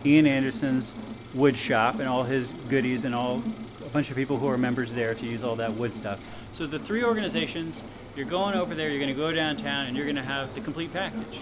Ian 0.04 0.26
Anderson's 0.26 0.94
wood 1.32 1.56
shop 1.56 2.00
and 2.00 2.06
all 2.06 2.24
his 2.24 2.50
goodies 2.68 3.06
and 3.06 3.14
all 3.14 3.42
a 3.84 3.88
bunch 3.90 4.10
of 4.10 4.16
people 4.16 4.36
who 4.36 4.46
are 4.48 4.58
members 4.58 4.92
there 4.92 5.14
to 5.14 5.26
use 5.26 5.42
all 5.42 5.56
that 5.56 5.72
wood 5.72 5.94
stuff. 5.94 6.22
So 6.52 6.66
the 6.66 6.78
three 6.78 7.02
organizations, 7.02 7.82
you're 8.14 8.26
going 8.26 8.54
over 8.54 8.74
there, 8.74 8.90
you're 8.90 9.00
going 9.00 9.08
to 9.08 9.18
go 9.18 9.32
downtown, 9.32 9.86
and 9.86 9.96
you're 9.96 10.06
going 10.06 10.16
to 10.16 10.22
have 10.22 10.54
the 10.54 10.60
complete 10.60 10.92
package. 10.92 11.40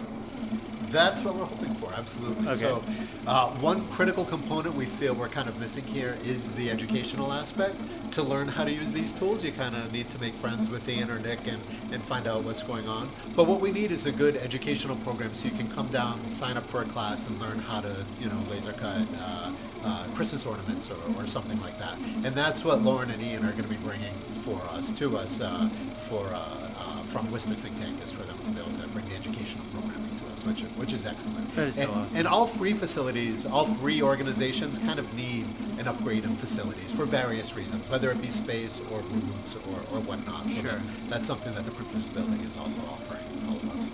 That's 0.92 1.24
what 1.24 1.34
we're 1.34 1.46
hoping 1.46 1.72
for, 1.76 1.90
absolutely. 1.94 2.46
Okay. 2.48 2.56
So, 2.56 2.84
uh, 3.26 3.48
one 3.62 3.80
critical 3.88 4.26
component 4.26 4.74
we 4.74 4.84
feel 4.84 5.14
we're 5.14 5.28
kind 5.28 5.48
of 5.48 5.58
missing 5.58 5.84
here 5.84 6.18
is 6.22 6.52
the 6.52 6.70
educational 6.70 7.32
aspect. 7.32 7.76
To 8.12 8.22
learn 8.22 8.46
how 8.46 8.64
to 8.64 8.70
use 8.70 8.92
these 8.92 9.14
tools, 9.14 9.42
you 9.42 9.52
kind 9.52 9.74
of 9.74 9.90
need 9.90 10.10
to 10.10 10.20
make 10.20 10.34
friends 10.34 10.68
with 10.68 10.86
Ian 10.86 11.10
or 11.10 11.18
Nick 11.18 11.38
and, 11.48 11.56
and 11.92 12.02
find 12.02 12.26
out 12.26 12.44
what's 12.44 12.62
going 12.62 12.86
on. 12.88 13.08
But 13.34 13.46
what 13.46 13.62
we 13.62 13.72
need 13.72 13.90
is 13.90 14.04
a 14.04 14.12
good 14.12 14.36
educational 14.36 14.96
program 14.96 15.32
so 15.32 15.48
you 15.48 15.56
can 15.56 15.68
come 15.70 15.88
down, 15.88 16.20
sign 16.26 16.58
up 16.58 16.64
for 16.64 16.82
a 16.82 16.84
class, 16.84 17.26
and 17.26 17.40
learn 17.40 17.58
how 17.58 17.80
to, 17.80 18.04
you 18.20 18.28
know, 18.28 18.38
laser 18.50 18.72
cut 18.72 19.00
uh, 19.18 19.50
uh, 19.84 20.06
Christmas 20.14 20.44
ornaments 20.44 20.90
or, 20.90 21.00
or 21.16 21.26
something 21.26 21.58
like 21.62 21.78
that. 21.78 21.96
And 22.26 22.34
that's 22.34 22.66
what 22.66 22.82
Lauren 22.82 23.10
and 23.10 23.22
Ian 23.22 23.46
are 23.46 23.52
going 23.52 23.64
to 23.64 23.70
be 23.70 23.76
bringing 23.76 24.12
for 24.44 24.60
us, 24.76 24.90
to 24.98 25.16
us, 25.16 25.40
uh, 25.40 25.68
for 26.10 26.26
uh, 26.26 26.36
uh, 26.36 27.02
from 27.08 27.32
Worcester 27.32 27.54
Think 27.54 27.80
Tank, 27.80 27.96
is 28.04 28.12
for 28.12 28.24
them 28.24 28.36
to 28.44 28.50
be 28.50 28.60
able 28.60 28.78
to 28.78 28.88
bring 28.88 29.08
the 29.08 29.16
educational 29.16 29.64
programming 29.72 30.11
which 30.44 30.62
is, 30.62 30.68
which 30.76 30.92
is 30.92 31.06
excellent. 31.06 31.54
That 31.56 31.68
is 31.68 31.76
so 31.76 31.82
and, 31.82 31.90
awesome. 31.90 32.16
and 32.18 32.26
all 32.28 32.46
three 32.46 32.72
facilities, 32.72 33.46
all 33.46 33.66
three 33.66 34.02
organizations 34.02 34.78
kind 34.78 34.98
of 34.98 35.14
need 35.16 35.46
an 35.78 35.88
upgrade 35.88 36.24
in 36.24 36.30
facilities 36.36 36.92
for 36.92 37.04
various 37.04 37.56
reasons, 37.56 37.88
whether 37.90 38.10
it 38.10 38.20
be 38.20 38.28
space 38.28 38.80
or 38.92 39.00
rooms 39.00 39.56
or, 39.68 39.78
or 39.96 40.00
whatnot. 40.02 40.44
So 40.44 40.62
Sure. 40.62 40.70
that's, 40.72 40.84
that's 41.08 41.26
something 41.26 41.54
that 41.54 41.64
the 41.64 41.70
Printers 41.72 42.06
Building 42.06 42.40
is 42.40 42.56
also 42.56 42.80
offering 42.82 43.24
all 43.48 43.56
of 43.56 43.70
us. 43.76 43.90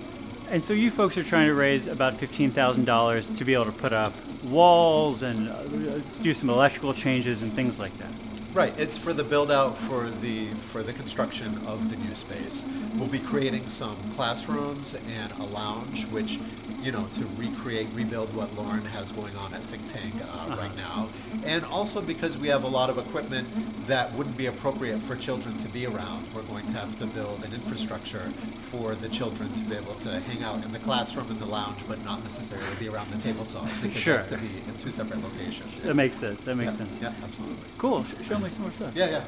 And 0.51 0.65
so 0.65 0.73
you 0.73 0.91
folks 0.91 1.19
are 1.19 1.23
trying 1.23 1.49
to 1.49 1.55
raise 1.55 1.87
about 1.87 2.15
fifteen 2.15 2.51
thousand 2.51 2.87
dollars 2.87 3.29
to 3.29 3.45
be 3.45 3.53
able 3.53 3.67
to 3.67 3.73
put 3.73 3.93
up 3.93 4.15
walls 4.47 5.23
and 5.23 5.49
uh, 5.49 5.99
do 6.23 6.33
some 6.33 6.49
electrical 6.49 6.95
changes 6.95 7.43
and 7.43 7.53
things 7.53 7.79
like 7.79 7.93
that. 7.99 8.11
Right, 8.55 8.73
it's 8.79 8.97
for 8.97 9.13
the 9.13 9.25
build 9.25 9.53
out 9.53 9.77
for 9.77 10.09
the 10.09 10.47
for 10.47 10.83
the 10.83 10.95
construction 10.95 11.49
of 11.67 11.91
the 11.91 11.97
new 12.03 12.15
space. 12.15 12.67
We'll 12.97 13.07
be 13.07 13.19
creating 13.19 13.69
some 13.69 13.95
classrooms 14.17 14.95
and 14.95 15.31
a 15.33 15.45
lounge, 15.45 16.07
which 16.07 16.41
you 16.83 16.93
know 16.93 17.07
to 17.15 17.25
recreate, 17.37 17.89
rebuild 17.93 18.35
what 18.35 18.53
Lauren 18.55 18.85
has 18.87 19.11
going 19.13 19.35
on 19.37 19.53
at 19.53 19.61
Think 19.61 19.83
Tank 19.93 20.15
uh, 20.31 20.57
right 20.57 20.75
now, 20.77 21.09
and 21.45 21.65
also 21.65 22.01
because 22.01 22.39
we 22.39 22.49
have 22.49 22.65
a 22.65 22.69
lot 22.69 22.91
of 22.91 22.99
equipment 22.99 23.49
that 23.87 24.13
wouldn't 24.13 24.37
be 24.37 24.47
appropriate 24.47 24.99
for 24.99 25.17
children 25.17 25.57
to 25.59 25.69
be 25.69 25.87
around. 25.87 26.25
We're 26.35 26.43
going 26.43 26.67
to 26.67 26.73
have 26.73 26.97
to 26.99 27.07
build 27.07 27.45
an 27.45 27.53
infrastructure 27.53 28.31
for 28.71 28.95
the 28.95 29.09
children 29.09 29.53
to 29.53 29.65
be 29.65 29.77
able 29.77 29.95
to 30.07 30.21
hang 30.21 30.43
out 30.43 30.65
in 30.65 30.73
the 30.73 30.79
classroom 30.79 31.29
and 31.31 31.39
the 31.39 31.47
lounge, 31.47 31.81
but 31.89 32.03
not 32.05 32.23
necessarily 32.23 32.67
be 32.79 32.89
around 32.89 33.11
the 33.11 33.19
table 33.21 33.45
saws 33.45 33.77
because 33.79 33.99
Sure. 34.01 34.19
they 34.19 34.37
have 34.37 34.41
to 34.43 34.49
be 34.49 34.71
in 34.71 34.77
two 34.79 34.91
separate 34.91 35.23
locations. 35.23 35.83
That 35.83 35.95
makes 35.95 36.17
sense. 36.17 36.43
That 36.45 36.57
makes 36.57 36.73
yeah, 36.73 36.87
sense. 36.87 37.03
Yeah, 37.03 37.25
absolutely. 37.25 37.65
Cool. 37.79 38.05
Sh- 38.05 38.27
show 38.29 38.39
me 38.39 38.51
some 38.51 38.63
more 38.63 38.71
stuff. 38.73 38.95
Yeah, 38.95 39.11
yeah. 39.11 39.25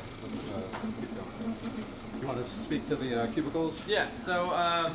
Uh. 0.54 0.60
You 2.20 2.26
want 2.26 2.38
to 2.38 2.44
speak 2.44 2.86
to 2.88 2.96
the 2.96 3.22
uh, 3.22 3.26
cubicles? 3.28 3.82
Yeah, 3.88 4.06
so 4.14 4.50
um, 4.52 4.92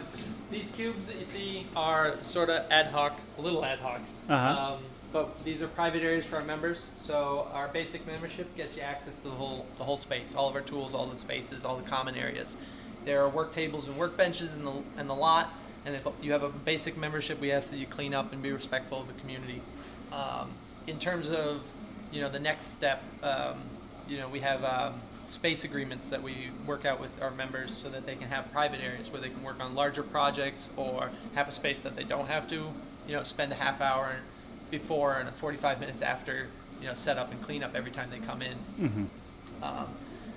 these 0.52 0.72
cubes 0.72 1.08
that 1.08 1.18
you 1.18 1.24
see 1.24 1.66
are 1.76 2.22
sort 2.22 2.50
of 2.50 2.70
ad 2.72 2.88
hoc, 2.88 3.20
a 3.38 3.42
little 3.42 3.64
ad 3.66 3.80
hoc. 3.80 4.02
Uh-huh. 4.30 4.74
Um, 4.74 4.84
but 5.12 5.44
these 5.46 5.62
are 5.62 5.68
private 5.68 6.02
areas 6.04 6.26
for 6.26 6.38
our 6.38 6.44
members. 6.44 6.92
So 6.98 7.48
our 7.54 7.70
basic 7.70 8.06
membership 8.06 8.54
gets 8.58 8.76
you 8.76 8.84
access 8.84 9.20
to 9.20 9.30
the 9.30 9.36
whole 9.36 9.66
the 9.78 9.84
whole 9.84 9.98
space, 9.98 10.36
all 10.36 10.50
of 10.50 10.56
our 10.56 10.62
tools, 10.62 10.94
all 10.94 11.06
the 11.06 11.16
spaces, 11.16 11.64
all 11.64 11.78
the 11.78 11.90
common 11.90 12.16
areas. 12.16 12.58
There 13.06 13.22
are 13.22 13.30
work 13.30 13.54
tables 13.54 13.88
and 13.88 13.96
workbenches 13.96 14.56
in 14.56 14.66
the 14.66 14.74
in 15.00 15.08
the 15.08 15.16
lot. 15.16 15.54
And 15.86 15.96
if 15.96 16.08
you 16.22 16.32
have 16.32 16.44
a 16.44 16.50
basic 16.50 16.98
membership, 16.98 17.40
we 17.40 17.52
ask 17.52 17.70
that 17.70 17.78
you 17.78 17.86
clean 17.86 18.14
up 18.14 18.34
and 18.34 18.42
be 18.42 18.52
respectful 18.52 19.00
of 19.00 19.08
the 19.08 19.20
community. 19.22 19.62
Um, 20.12 20.52
in 20.88 21.00
terms 21.00 21.30
of 21.30 21.72
you 22.12 22.22
know 22.22 22.30
the 22.30 22.40
next 22.40 22.74
step, 22.74 23.02
um, 23.24 23.60
you 24.10 24.18
know 24.18 24.28
we 24.28 24.42
have 24.42 24.64
um, 24.66 24.96
space 25.26 25.64
agreements 25.64 26.10
that 26.10 26.22
we 26.22 26.50
work 26.68 26.86
out 26.86 27.00
with 27.00 27.22
our 27.22 27.32
members 27.32 27.74
so 27.74 27.90
that 27.90 28.06
they 28.06 28.16
can 28.16 28.30
have 28.30 28.52
private 28.52 28.80
areas 28.82 29.12
where 29.12 29.22
they 29.22 29.30
can 29.30 29.44
work 29.44 29.64
on 29.64 29.74
larger 29.76 30.04
projects 30.04 30.70
or 30.78 31.10
have 31.34 31.48
a 31.48 31.52
space 31.52 31.82
that 31.82 31.96
they 31.96 32.04
don't 32.04 32.28
have 32.28 32.48
to 32.48 32.56
you 33.08 33.16
know 33.16 33.24
spend 33.24 33.52
a 33.52 33.56
half 33.56 33.82
hour 33.82 34.18
before 34.72 35.16
and 35.16 35.30
45 35.30 35.80
minutes 35.80 36.02
after 36.02 36.48
you 36.82 36.88
know 36.88 36.94
set 36.94 37.18
up 37.18 37.32
and 37.32 37.42
clean 37.42 37.64
up 37.64 37.76
every 37.76 37.92
time 37.92 38.10
they 38.12 38.20
come 38.20 38.42
in. 38.42 39.10
Um, 39.64 39.88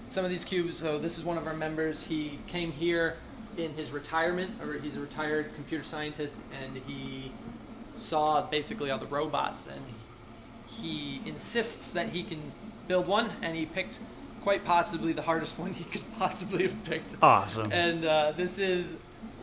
some 0.09 0.25
of 0.25 0.31
these 0.31 0.45
cubes. 0.45 0.79
So 0.79 0.99
this 0.99 1.19
is 1.19 1.25
one 1.25 1.37
of 1.37 1.47
our 1.47 1.55
members. 1.55 2.05
He 2.05 2.39
came 2.47 2.73
here 2.73 3.17
in 3.57 3.73
his 3.75 3.91
retirement, 3.91 4.53
or 4.63 4.75
he's 4.75 4.97
a 4.97 5.01
retired 5.01 5.55
computer 5.55 5.85
scientist, 5.85 6.41
and 6.63 6.81
he 6.87 7.33
saw 7.97 8.43
basically 8.43 8.91
all 8.91 8.99
the 8.99 9.07
robots, 9.07 9.67
and 9.67 9.83
he 10.67 11.21
insists 11.27 11.91
that 11.91 12.11
he 12.11 12.23
can 12.23 12.41
build 12.87 13.07
one, 13.07 13.31
and 13.43 13.57
he 13.57 13.67
picked 13.67 13.99
quite 14.43 14.65
possibly 14.65 15.13
the 15.13 15.23
hardest 15.23 15.59
one 15.59 15.73
he 15.75 15.85
could 15.85 16.03
possibly 16.19 16.63
have 16.65 16.85
picked. 16.85 17.17
Awesome. 17.23 17.73
And 17.73 18.05
uh, 18.05 18.33
this 18.33 18.59
is 18.59 18.97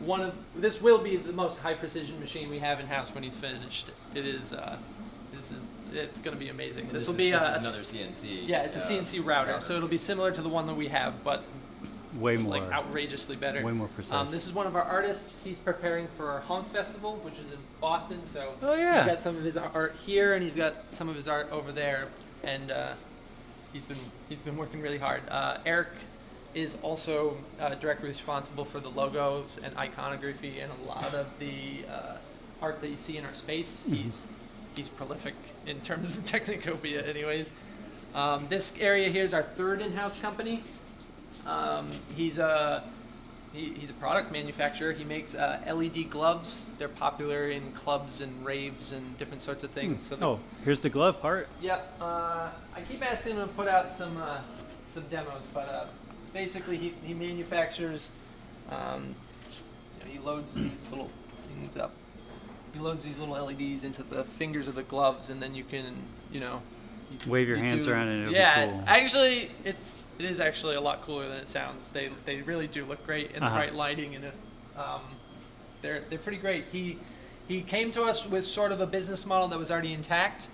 one 0.04 0.20
of 0.20 0.34
this 0.54 0.82
will 0.82 0.98
be 0.98 1.16
the 1.16 1.32
most 1.32 1.60
high 1.60 1.74
precision 1.74 2.20
machine 2.20 2.50
we 2.50 2.58
have 2.58 2.80
in 2.80 2.86
house 2.86 3.14
when 3.14 3.24
he's 3.24 3.36
finished. 3.36 3.90
It 4.14 4.24
is. 4.26 4.52
Uh, 4.52 4.78
this 5.32 5.50
is. 5.50 5.70
It's 5.92 6.18
going 6.18 6.36
to 6.36 6.40
be 6.42 6.48
amazing. 6.50 6.88
This, 6.88 7.06
This, 7.06 7.08
will 7.10 7.16
be 7.16 7.30
this 7.30 7.42
a, 7.42 7.54
is 7.56 7.64
another 7.64 7.82
CNC. 7.82 8.48
yeah, 8.48 8.62
it's 8.64 8.76
a 8.76 8.80
uh, 8.80 8.98
CNC 9.00 9.24
router, 9.24 9.60
so 9.60 9.76
it'll 9.76 9.88
be 9.88 9.96
similar 9.96 10.32
to 10.32 10.42
the 10.42 10.48
one 10.48 10.66
that 10.66 10.74
we 10.74 10.88
have, 10.88 11.22
but 11.22 11.44
Way 12.18 12.36
more. 12.38 12.58
like 12.58 12.72
outrageously 12.72 13.36
better. 13.36 13.64
Way 13.64 13.72
more 13.72 13.86
Um, 13.86 13.92
precise. 13.94 14.30
this 14.32 14.46
is 14.46 14.52
one 14.52 14.66
of 14.66 14.74
our 14.74 14.82
artists. 14.82 15.42
He's 15.44 15.60
preparing 15.60 16.08
for 16.08 16.30
our 16.30 16.40
Honk 16.40 16.66
Festival, 16.66 17.20
which 17.22 17.34
is 17.34 17.52
in 17.52 17.58
Boston. 17.80 18.24
So 18.24 18.52
Oh, 18.62 18.74
yeah. 18.74 18.96
he's 19.04 19.06
got 19.12 19.20
some 19.20 19.36
of 19.36 19.44
his 19.44 19.56
art 19.56 19.94
here, 20.04 20.34
and 20.34 20.42
he's 20.42 20.56
got 20.56 20.92
some 20.92 21.08
of 21.08 21.14
his 21.14 21.28
art 21.28 21.50
over 21.52 21.70
there, 21.70 22.08
and 22.42 22.72
uh, 22.72 22.94
he's 23.72 23.84
been 23.84 23.98
he's 24.28 24.40
been 24.40 24.56
working 24.56 24.80
really 24.80 24.98
hard. 24.98 25.22
Uh, 25.30 25.58
Eric 25.64 25.88
is 26.54 26.76
also 26.82 27.36
uh, 27.60 27.74
directly 27.74 28.08
responsible 28.08 28.64
for 28.64 28.80
the 28.80 28.88
logos 28.88 29.58
and 29.62 29.76
iconography 29.76 30.60
and 30.60 30.72
a 30.72 30.88
lot 30.88 31.12
of 31.12 31.38
the 31.38 31.84
uh, 31.90 32.16
art 32.62 32.80
that 32.80 32.88
you 32.88 32.96
see 32.96 33.16
in 33.18 33.24
our 33.24 33.34
space. 33.34 33.82
Mm-hmm. 33.84 33.94
He's 33.94 34.28
he's 34.74 34.88
prolific 34.88 35.34
in 35.66 35.80
terms 35.80 36.16
of 36.16 36.24
Technocopia, 36.24 37.06
anyways. 37.06 37.52
Um, 38.14 38.46
this 38.48 38.78
area 38.80 39.10
here 39.10 39.24
is 39.24 39.34
our 39.34 39.42
third 39.42 39.82
in-house 39.82 40.20
company. 40.20 40.62
Um, 41.46 41.90
he's 42.16 42.38
a 42.38 42.82
he, 43.52 43.70
he's 43.74 43.90
a 43.90 43.94
product 43.94 44.30
manufacturer. 44.32 44.92
He 44.92 45.04
makes 45.04 45.34
uh, 45.34 45.60
LED 45.66 46.10
gloves. 46.10 46.66
They're 46.78 46.88
popular 46.88 47.48
in 47.48 47.72
clubs 47.72 48.20
and 48.20 48.44
raves 48.44 48.92
and 48.92 49.16
different 49.18 49.40
sorts 49.42 49.64
of 49.64 49.70
things. 49.70 50.02
So 50.02 50.16
the- 50.16 50.26
oh, 50.26 50.40
here's 50.64 50.80
the 50.80 50.90
glove 50.90 51.20
part. 51.20 51.48
Yep. 51.62 51.92
Uh, 52.00 52.50
I 52.74 52.80
keep 52.88 53.04
asking 53.08 53.36
him 53.36 53.48
to 53.48 53.54
put 53.54 53.68
out 53.68 53.92
some 53.92 54.16
uh, 54.16 54.40
some 54.86 55.04
demos, 55.10 55.42
but 55.54 55.68
uh, 55.68 55.84
basically 56.32 56.76
he, 56.76 56.94
he 57.04 57.14
manufactures. 57.14 58.10
Um, 58.70 59.14
you 60.00 60.04
know, 60.04 60.10
he 60.12 60.18
loads 60.18 60.54
these 60.54 60.90
little 60.90 61.10
things 61.48 61.76
up. 61.76 61.92
He 62.74 62.80
loads 62.80 63.04
these 63.04 63.18
little 63.18 63.42
LEDs 63.46 63.84
into 63.84 64.02
the 64.02 64.22
fingers 64.24 64.68
of 64.68 64.74
the 64.74 64.82
gloves, 64.82 65.30
and 65.30 65.40
then 65.42 65.54
you 65.54 65.64
can 65.64 65.84
you 66.32 66.40
know. 66.40 66.60
Wave 67.26 67.48
your 67.48 67.56
you 67.58 67.64
hands 67.64 67.86
do- 67.86 67.92
around 67.92 68.08
and 68.08 68.20
it'll 68.22 68.32
be 68.32 68.38
yeah, 68.38 68.66
cool. 68.66 68.84
actually, 68.86 69.50
it's 69.64 70.02
it 70.18 70.24
is 70.24 70.40
actually 70.40 70.76
a 70.76 70.80
lot 70.80 71.02
cooler 71.02 71.28
than 71.28 71.38
it 71.38 71.48
sounds. 71.48 71.88
They 71.88 72.10
they 72.24 72.42
really 72.42 72.66
do 72.66 72.84
look 72.84 73.04
great 73.06 73.32
in 73.32 73.42
Uh-huh. 73.42 73.54
the 73.54 73.60
right 73.60 73.74
lighting, 73.74 74.14
and 74.14 74.24
um, 74.76 75.00
they're 75.82 76.00
they're 76.08 76.18
pretty 76.18 76.38
great. 76.38 76.64
He 76.72 76.98
he 77.48 77.62
came 77.62 77.90
to 77.92 78.02
us 78.02 78.26
with 78.26 78.44
sort 78.44 78.72
of 78.72 78.80
a 78.80 78.86
business 78.86 79.24
model 79.26 79.48
that 79.48 79.58
was 79.58 79.70
already 79.70 79.92
intact, 79.92 80.48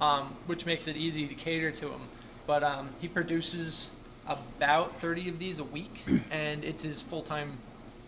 um, 0.00 0.34
which 0.46 0.66
makes 0.66 0.86
it 0.86 0.96
easy 0.96 1.26
to 1.26 1.34
cater 1.34 1.70
to 1.70 1.88
him. 1.88 2.00
But 2.46 2.62
um, 2.62 2.90
he 3.00 3.08
produces 3.08 3.90
about 4.28 4.96
30 4.96 5.28
of 5.30 5.38
these 5.38 5.58
a 5.58 5.64
week, 5.64 6.04
and 6.30 6.64
it's 6.64 6.82
his 6.82 7.00
full 7.00 7.22
time. 7.22 7.52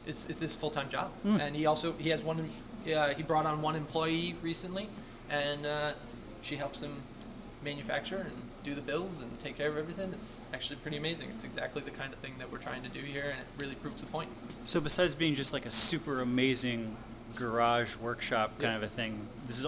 It's, 0.07 0.26
it's 0.26 0.40
his 0.40 0.54
full 0.57 0.71
time 0.71 0.88
job, 0.90 1.11
and 1.25 1.54
he 1.57 1.66
also 1.66 1.92
he 1.99 2.11
has 2.11 2.23
one. 2.23 2.49
Uh, 2.87 3.09
he 3.14 3.23
brought 3.23 3.45
on 3.47 3.61
one 3.62 3.76
employee 3.76 4.35
recently, 4.42 4.88
and 5.30 5.66
uh, 5.66 5.92
she 6.42 6.57
helps 6.57 6.80
him 6.80 6.92
manufacture 7.64 8.18
and 8.18 8.42
do 8.64 8.74
the 8.74 8.80
bills 8.80 9.20
and 9.22 9.38
take 9.38 9.56
care 9.56 9.68
of 9.68 9.76
everything. 9.76 10.12
It's 10.12 10.40
actually 10.54 10.76
pretty 10.76 10.96
amazing. 10.96 11.28
It's 11.34 11.44
exactly 11.44 11.82
the 11.82 11.90
kind 11.90 12.12
of 12.12 12.18
thing 12.18 12.34
that 12.38 12.50
we're 12.52 12.58
trying 12.58 12.82
to 12.82 12.88
do 12.88 13.00
here, 13.00 13.24
and 13.30 13.38
it 13.40 13.46
really 13.58 13.74
proves 13.76 14.00
the 14.02 14.06
point. 14.08 14.30
So 14.64 14.80
besides 14.80 15.14
being 15.14 15.34
just 15.34 15.52
like 15.52 15.66
a 15.66 15.70
super 15.70 16.20
amazing 16.20 16.96
garage 17.36 17.96
workshop 17.96 18.50
kind 18.58 18.72
Yeah. 18.72 18.76
of 18.76 18.82
a 18.82 18.88
thing, 18.88 19.26
this 19.46 19.64
is 19.64 19.66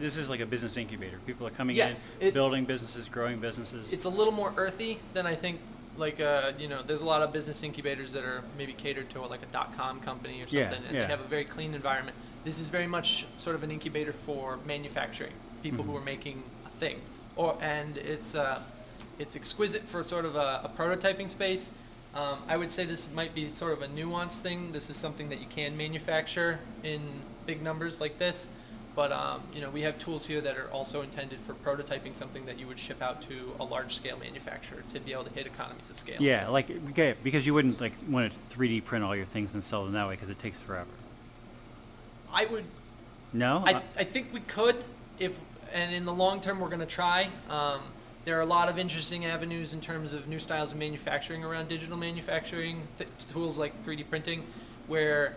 this 0.00 0.16
is 0.16 0.28
like 0.28 0.40
a 0.40 0.46
business 0.46 0.76
incubator. 0.76 1.18
People 1.26 1.46
are 1.46 1.50
coming 1.50 1.76
Yeah, 1.76 1.94
in, 2.20 2.32
building 2.34 2.64
businesses, 2.64 3.08
growing 3.08 3.38
businesses. 3.40 3.92
It's 3.92 4.04
a 4.04 4.10
little 4.10 4.32
more 4.32 4.52
earthy 4.56 4.98
than 5.14 5.26
I 5.26 5.34
think. 5.34 5.60
Like 5.96 6.20
uh, 6.20 6.52
you 6.58 6.68
know, 6.68 6.82
there's 6.82 7.02
a 7.02 7.06
lot 7.06 7.20
of 7.20 7.32
business 7.32 7.62
incubators 7.62 8.12
that 8.12 8.24
are 8.24 8.42
maybe 8.56 8.72
catered 8.72 9.10
to 9.10 9.20
like 9.22 9.42
a 9.42 9.46
dot 9.46 9.76
com 9.76 10.00
company 10.00 10.38
or 10.40 10.44
something, 10.46 10.58
Yeah, 10.58 10.72
and 10.88 10.96
they 10.96 11.04
have 11.04 11.20
a 11.20 11.24
very 11.28 11.44
clean 11.44 11.74
environment. 11.74 12.16
This 12.44 12.58
is 12.58 12.68
very 12.68 12.86
much 12.86 13.26
sort 13.36 13.54
of 13.56 13.62
an 13.62 13.70
incubator 13.70 14.12
for 14.12 14.58
manufacturing, 14.64 15.32
people 15.62 15.84
who 15.84 15.92
Mhm. 15.92 16.00
are 16.00 16.04
making 16.04 16.42
a 16.64 16.70
thing, 16.70 17.00
or 17.36 17.56
and 17.60 17.96
it's 17.96 18.34
uh, 18.34 18.60
it's 19.18 19.36
exquisite 19.36 19.82
for 19.82 20.02
sort 20.02 20.24
of 20.24 20.36
a, 20.36 20.62
a 20.64 20.70
prototyping 20.76 21.28
space. 21.28 21.72
Um, 22.14 22.38
I 22.48 22.56
would 22.56 22.72
say 22.72 22.86
this 22.86 23.14
might 23.14 23.34
be 23.34 23.48
sort 23.48 23.72
of 23.72 23.82
a 23.82 23.86
nuanced 23.86 24.40
thing. 24.40 24.72
This 24.72 24.90
is 24.90 24.96
something 24.96 25.28
that 25.28 25.40
you 25.40 25.46
can 25.46 25.76
manufacture 25.76 26.58
in 26.82 27.00
big 27.46 27.62
numbers 27.62 28.00
like 28.00 28.18
this, 28.18 28.48
but 28.96 29.12
um, 29.12 29.42
you 29.54 29.60
know 29.60 29.70
we 29.70 29.82
have 29.82 29.98
tools 29.98 30.26
here 30.26 30.40
that 30.40 30.56
are 30.56 30.68
also 30.72 31.02
intended 31.02 31.38
for 31.38 31.54
prototyping 31.54 32.14
something 32.14 32.46
that 32.46 32.58
you 32.58 32.66
would 32.66 32.78
ship 32.78 33.00
out 33.00 33.22
to 33.22 33.52
a 33.60 33.64
large 33.64 33.94
scale 33.94 34.18
manufacturer 34.18 34.82
to 34.92 34.98
be 35.00 35.12
able 35.12 35.24
to 35.24 35.32
hit 35.32 35.46
economies 35.46 35.88
of 35.90 35.96
scale. 35.96 36.20
yeah, 36.20 36.48
like 36.48 36.68
okay, 36.90 37.14
because 37.22 37.46
you 37.46 37.54
wouldn't 37.54 37.80
like 37.80 37.92
want 38.08 38.32
to 38.32 38.56
3D 38.56 38.84
print 38.84 39.04
all 39.04 39.14
your 39.14 39.26
things 39.26 39.54
and 39.54 39.62
sell 39.62 39.84
them 39.84 39.92
that 39.92 40.08
way 40.08 40.14
because 40.14 40.30
it 40.30 40.38
takes 40.38 40.58
forever. 40.58 40.90
I 42.32 42.46
would 42.46 42.64
No, 43.32 43.62
I, 43.64 43.82
I 43.98 44.04
think 44.04 44.32
we 44.32 44.40
could 44.40 44.76
if 45.18 45.38
and 45.72 45.94
in 45.94 46.04
the 46.04 46.12
long 46.12 46.40
term 46.40 46.60
we're 46.60 46.68
going 46.68 46.80
to 46.80 46.86
try. 46.86 47.28
Um, 47.48 47.80
there 48.24 48.36
are 48.36 48.42
a 48.42 48.46
lot 48.46 48.68
of 48.68 48.78
interesting 48.78 49.24
avenues 49.24 49.72
in 49.72 49.80
terms 49.80 50.12
of 50.12 50.28
new 50.28 50.38
styles 50.38 50.72
of 50.72 50.78
manufacturing 50.78 51.42
around 51.42 51.68
digital 51.68 51.96
manufacturing 51.96 52.86
th- 52.98 53.08
tools 53.30 53.58
like 53.58 53.72
3d 53.84 54.08
printing 54.10 54.44
where 54.86 55.36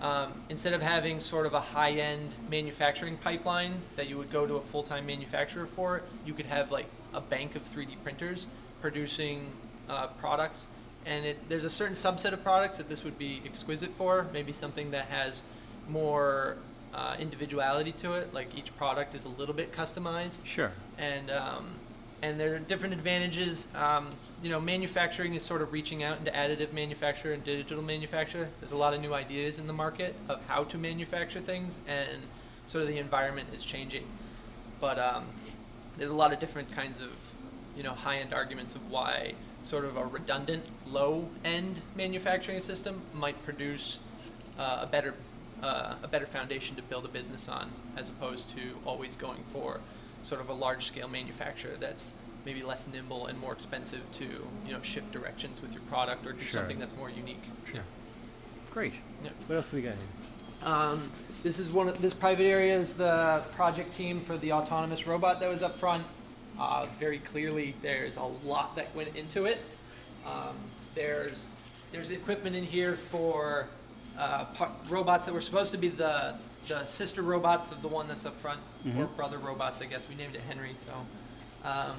um, 0.00 0.32
instead 0.48 0.72
of 0.72 0.80
having 0.80 1.20
sort 1.20 1.44
of 1.44 1.54
a 1.54 1.60
high-end 1.60 2.30
manufacturing 2.48 3.16
pipeline 3.16 3.74
that 3.96 4.08
you 4.08 4.16
would 4.16 4.30
go 4.30 4.46
to 4.46 4.54
a 4.54 4.60
full-time 4.60 5.06
manufacturer 5.06 5.66
for 5.66 6.02
you 6.24 6.32
could 6.32 6.46
have 6.46 6.70
like 6.70 6.86
a 7.12 7.20
bank 7.20 7.56
of 7.56 7.62
3d 7.62 8.02
printers 8.02 8.46
producing 8.80 9.50
uh, 9.88 10.06
products. 10.18 10.68
And 11.06 11.24
it, 11.26 11.48
there's 11.48 11.64
a 11.64 11.70
certain 11.70 11.96
subset 11.96 12.32
of 12.32 12.42
products 12.42 12.78
that 12.78 12.88
this 12.88 13.04
would 13.04 13.18
be 13.18 13.42
exquisite 13.44 13.90
for 13.90 14.26
maybe 14.32 14.52
something 14.52 14.90
that 14.92 15.06
has 15.06 15.42
more 15.88 16.56
uh, 16.94 17.16
individuality 17.18 17.92
to 17.92 18.14
it. 18.14 18.34
Like 18.34 18.56
each 18.58 18.76
product 18.76 19.14
is 19.14 19.24
a 19.24 19.28
little 19.28 19.54
bit 19.54 19.72
customized, 19.72 20.44
sure. 20.44 20.72
and 20.98 21.30
um, 21.30 21.76
and 22.22 22.38
there 22.38 22.54
are 22.54 22.58
different 22.58 22.94
advantages. 22.94 23.68
Um, 23.74 24.10
you 24.42 24.50
know, 24.50 24.60
manufacturing 24.60 25.34
is 25.34 25.42
sort 25.42 25.62
of 25.62 25.72
reaching 25.72 26.02
out 26.02 26.18
into 26.18 26.30
additive 26.30 26.72
manufacture 26.72 27.32
and 27.32 27.42
digital 27.44 27.82
manufacture. 27.82 28.48
There's 28.60 28.72
a 28.72 28.76
lot 28.76 28.94
of 28.94 29.00
new 29.00 29.14
ideas 29.14 29.58
in 29.58 29.66
the 29.66 29.72
market 29.72 30.14
of 30.28 30.44
how 30.46 30.64
to 30.64 30.78
manufacture 30.78 31.40
things, 31.40 31.78
and 31.86 32.22
sort 32.66 32.82
of 32.82 32.88
the 32.88 32.98
environment 32.98 33.48
is 33.54 33.64
changing. 33.64 34.04
But 34.80 34.98
um, 34.98 35.24
there's 35.96 36.10
a 36.10 36.16
lot 36.16 36.32
of 36.32 36.40
different 36.40 36.72
kinds 36.72 37.00
of 37.00 37.12
you 37.76 37.82
know 37.82 37.92
high-end 37.92 38.34
arguments 38.34 38.74
of 38.74 38.90
why 38.90 39.34
sort 39.62 39.84
of 39.84 39.96
a 39.96 40.04
redundant 40.04 40.64
low-end 40.86 41.80
manufacturing 41.94 42.60
system 42.60 43.02
might 43.12 43.40
produce 43.44 44.00
uh, 44.58 44.80
a 44.82 44.86
better 44.86 45.14
uh, 45.62 45.94
a 46.02 46.08
better 46.08 46.26
foundation 46.26 46.76
to 46.76 46.82
build 46.82 47.04
a 47.04 47.08
business 47.08 47.48
on 47.48 47.70
as 47.96 48.08
opposed 48.08 48.50
to 48.50 48.60
always 48.84 49.16
going 49.16 49.42
for 49.52 49.80
sort 50.22 50.40
of 50.40 50.48
a 50.48 50.52
large 50.52 50.84
scale 50.84 51.08
manufacturer 51.08 51.72
that's 51.78 52.12
maybe 52.46 52.62
less 52.62 52.86
nimble 52.92 53.26
and 53.26 53.38
more 53.38 53.52
expensive 53.52 54.00
to 54.12 54.24
you 54.66 54.72
know 54.72 54.80
shift 54.82 55.12
directions 55.12 55.60
with 55.62 55.72
your 55.72 55.82
product 55.82 56.26
or 56.26 56.32
do 56.32 56.40
Sure. 56.40 56.60
something 56.60 56.78
that's 56.78 56.96
more 56.96 57.10
unique. 57.10 57.42
Sure. 57.66 57.76
Yeah. 57.76 57.82
Great. 58.72 58.94
Yeah. 59.24 59.30
What 59.46 59.56
else 59.56 59.70
do 59.70 59.76
we 59.76 59.82
got 59.82 59.94
here? 59.94 60.68
Um, 60.68 61.10
this 61.42 61.58
is 61.58 61.70
one 61.70 61.88
of 61.88 62.00
this 62.02 62.12
private 62.14 62.44
area 62.44 62.78
is 62.78 62.96
the 62.96 63.42
project 63.52 63.92
team 63.94 64.20
for 64.20 64.36
the 64.36 64.52
autonomous 64.52 65.06
robot 65.06 65.40
that 65.40 65.50
was 65.50 65.62
up 65.62 65.76
front. 65.76 66.04
Uh, 66.58 66.86
very 66.98 67.18
clearly, 67.18 67.74
there's 67.80 68.16
a 68.18 68.24
lot 68.44 68.76
that 68.76 68.94
went 68.94 69.16
into 69.16 69.46
it. 69.46 69.58
Um, 70.26 70.56
there's 70.94 71.46
there's 71.92 72.10
equipment 72.10 72.54
in 72.56 72.64
here 72.64 72.92
for 72.94 73.66
uh, 74.18 74.44
par- 74.46 74.70
robots 74.88 75.26
that 75.26 75.34
were 75.34 75.40
supposed 75.40 75.72
to 75.72 75.78
be 75.78 75.88
the 75.88 76.34
the 76.68 76.84
sister 76.84 77.22
robots 77.22 77.72
of 77.72 77.80
the 77.80 77.88
one 77.88 78.06
that's 78.06 78.26
up 78.26 78.36
front, 78.38 78.60
or 78.84 79.06
Mhm. 79.06 79.16
brother 79.16 79.38
robots, 79.38 79.80
I 79.80 79.86
guess. 79.86 80.06
We 80.08 80.14
named 80.14 80.34
it 80.34 80.42
Henry, 80.42 80.74
so. 80.76 80.92
Um, 81.64 81.96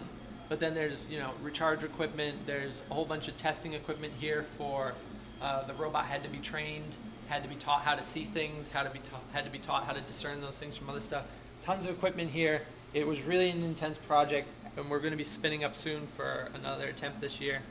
but 0.49 0.59
then 0.59 0.73
there's 0.75 1.05
you 1.09 1.17
know 1.17 1.31
recharge 1.41 1.83
equipment. 1.83 2.45
There's 2.45 2.83
a 2.91 2.93
whole 2.93 3.05
bunch 3.05 3.27
of 3.27 3.37
testing 3.37 3.73
equipment 3.73 4.13
here 4.19 4.43
for 4.43 4.93
uh, 5.41 5.63
the 5.63 5.73
robot 5.73 6.05
had 6.05 6.23
to 6.23 6.29
be 6.29 6.37
trained, 6.37 6.93
had 7.27 7.41
to 7.43 7.49
be 7.49 7.55
taught 7.55 7.81
how 7.81 7.95
to 7.95 8.03
see 8.03 8.23
things, 8.23 8.69
how 8.69 8.83
to 8.83 8.89
be 8.91 8.99
taught 8.99 9.23
had 9.33 9.45
to 9.45 9.51
be 9.51 9.57
taught 9.59 9.85
how 9.85 9.93
to 9.93 10.01
discern 10.01 10.41
those 10.41 10.59
things 10.59 10.77
from 10.77 10.89
other 10.89 10.99
stuff. 10.99 11.25
Tons 11.63 11.85
of 11.85 11.91
equipment 11.91 12.29
here. 12.31 12.61
It 12.93 13.07
was 13.07 13.21
really 13.23 13.49
an 13.49 13.63
intense 13.63 13.97
project, 13.97 14.47
and 14.77 14.89
we're 14.89 14.99
going 14.99 15.11
to 15.11 15.17
be 15.17 15.23
spinning 15.23 15.63
up 15.63 15.75
soon 15.75 16.05
for 16.07 16.49
another 16.53 16.87
attempt 16.87 17.19
this 17.21 17.39
year. 17.41 17.61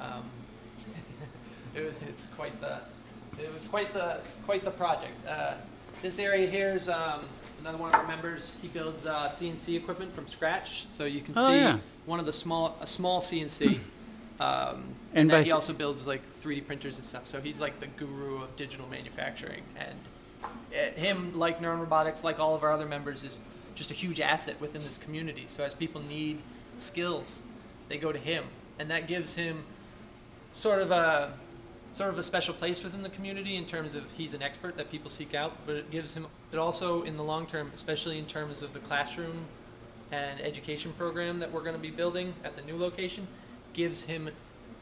Um, 0.00 0.24
it 1.74 1.84
was, 1.86 1.94
it's 2.08 2.26
quite 2.36 2.56
the 2.58 2.80
it 3.38 3.52
was 3.52 3.62
quite 3.64 3.92
the 3.94 4.18
quite 4.44 4.64
the 4.64 4.70
project. 4.70 5.14
Uh, 5.26 5.54
this 6.02 6.18
area 6.18 6.48
here 6.48 6.70
is 6.70 6.88
um, 6.88 7.20
another 7.60 7.78
one 7.78 7.88
of 7.90 7.94
our 7.94 8.06
members. 8.06 8.56
He 8.60 8.68
builds 8.68 9.06
uh, 9.06 9.26
CNC 9.28 9.76
equipment 9.76 10.14
from 10.14 10.26
scratch, 10.28 10.86
so 10.88 11.04
you 11.04 11.20
can 11.20 11.34
Oh, 11.36 11.46
see 11.46 11.56
yeah. 11.58 11.78
one 12.06 12.20
of 12.20 12.26
the 12.26 12.32
small 12.32 12.76
a 12.80 12.86
small 12.86 13.20
CNC. 13.20 13.78
Um, 14.40 14.96
And 15.12 15.20
and 15.20 15.28
by 15.28 15.36
then 15.36 15.44
he 15.44 15.50
s- 15.50 15.54
also 15.54 15.72
builds 15.72 16.08
like 16.08 16.20
3D 16.42 16.66
printers 16.66 16.96
and 16.96 17.04
stuff. 17.04 17.24
So 17.28 17.40
he's 17.40 17.60
like 17.60 17.78
the 17.78 17.86
guru 17.86 18.42
of 18.42 18.56
digital 18.56 18.88
manufacturing. 18.88 19.62
And 19.78 19.94
uh, 20.74 20.90
him, 21.00 21.38
like 21.38 21.60
Neuron 21.60 21.78
Robotics, 21.78 22.24
like 22.24 22.40
all 22.40 22.52
of 22.56 22.64
our 22.64 22.72
other 22.72 22.84
members, 22.84 23.22
is 23.22 23.38
just 23.76 23.92
a 23.92 23.94
huge 23.94 24.20
asset 24.20 24.60
within 24.60 24.82
this 24.82 24.98
community. 24.98 25.44
So 25.46 25.62
as 25.62 25.72
people 25.72 26.00
need 26.02 26.38
skills, 26.76 27.44
they 27.86 27.96
go 27.96 28.10
to 28.10 28.18
him, 28.18 28.42
and 28.76 28.90
that 28.90 29.06
gives 29.06 29.36
him 29.36 29.62
sort 30.52 30.82
of 30.82 30.90
a 30.90 31.32
sort 31.94 32.10
of 32.10 32.18
a 32.18 32.22
special 32.22 32.52
place 32.52 32.82
within 32.82 33.04
the 33.04 33.08
community 33.08 33.54
in 33.56 33.64
terms 33.64 33.94
of 33.94 34.04
he's 34.16 34.34
an 34.34 34.42
expert 34.42 34.76
that 34.76 34.90
people 34.90 35.08
seek 35.08 35.32
out. 35.32 35.56
But 35.64 35.76
it 35.76 35.90
gives 35.90 36.14
him, 36.14 36.26
but 36.50 36.58
also 36.58 37.02
in 37.02 37.16
the 37.16 37.22
long 37.22 37.46
term, 37.46 37.70
especially 37.72 38.18
in 38.18 38.26
terms 38.26 38.62
of 38.62 38.72
the 38.72 38.80
classroom 38.80 39.44
and 40.10 40.40
education 40.40 40.92
program 40.98 41.38
that 41.38 41.52
we're 41.52 41.62
going 41.62 41.76
to 41.76 41.80
be 41.80 41.90
building 41.90 42.34
at 42.44 42.56
the 42.56 42.62
new 42.62 42.76
location, 42.76 43.26
gives 43.72 44.02
him 44.02 44.28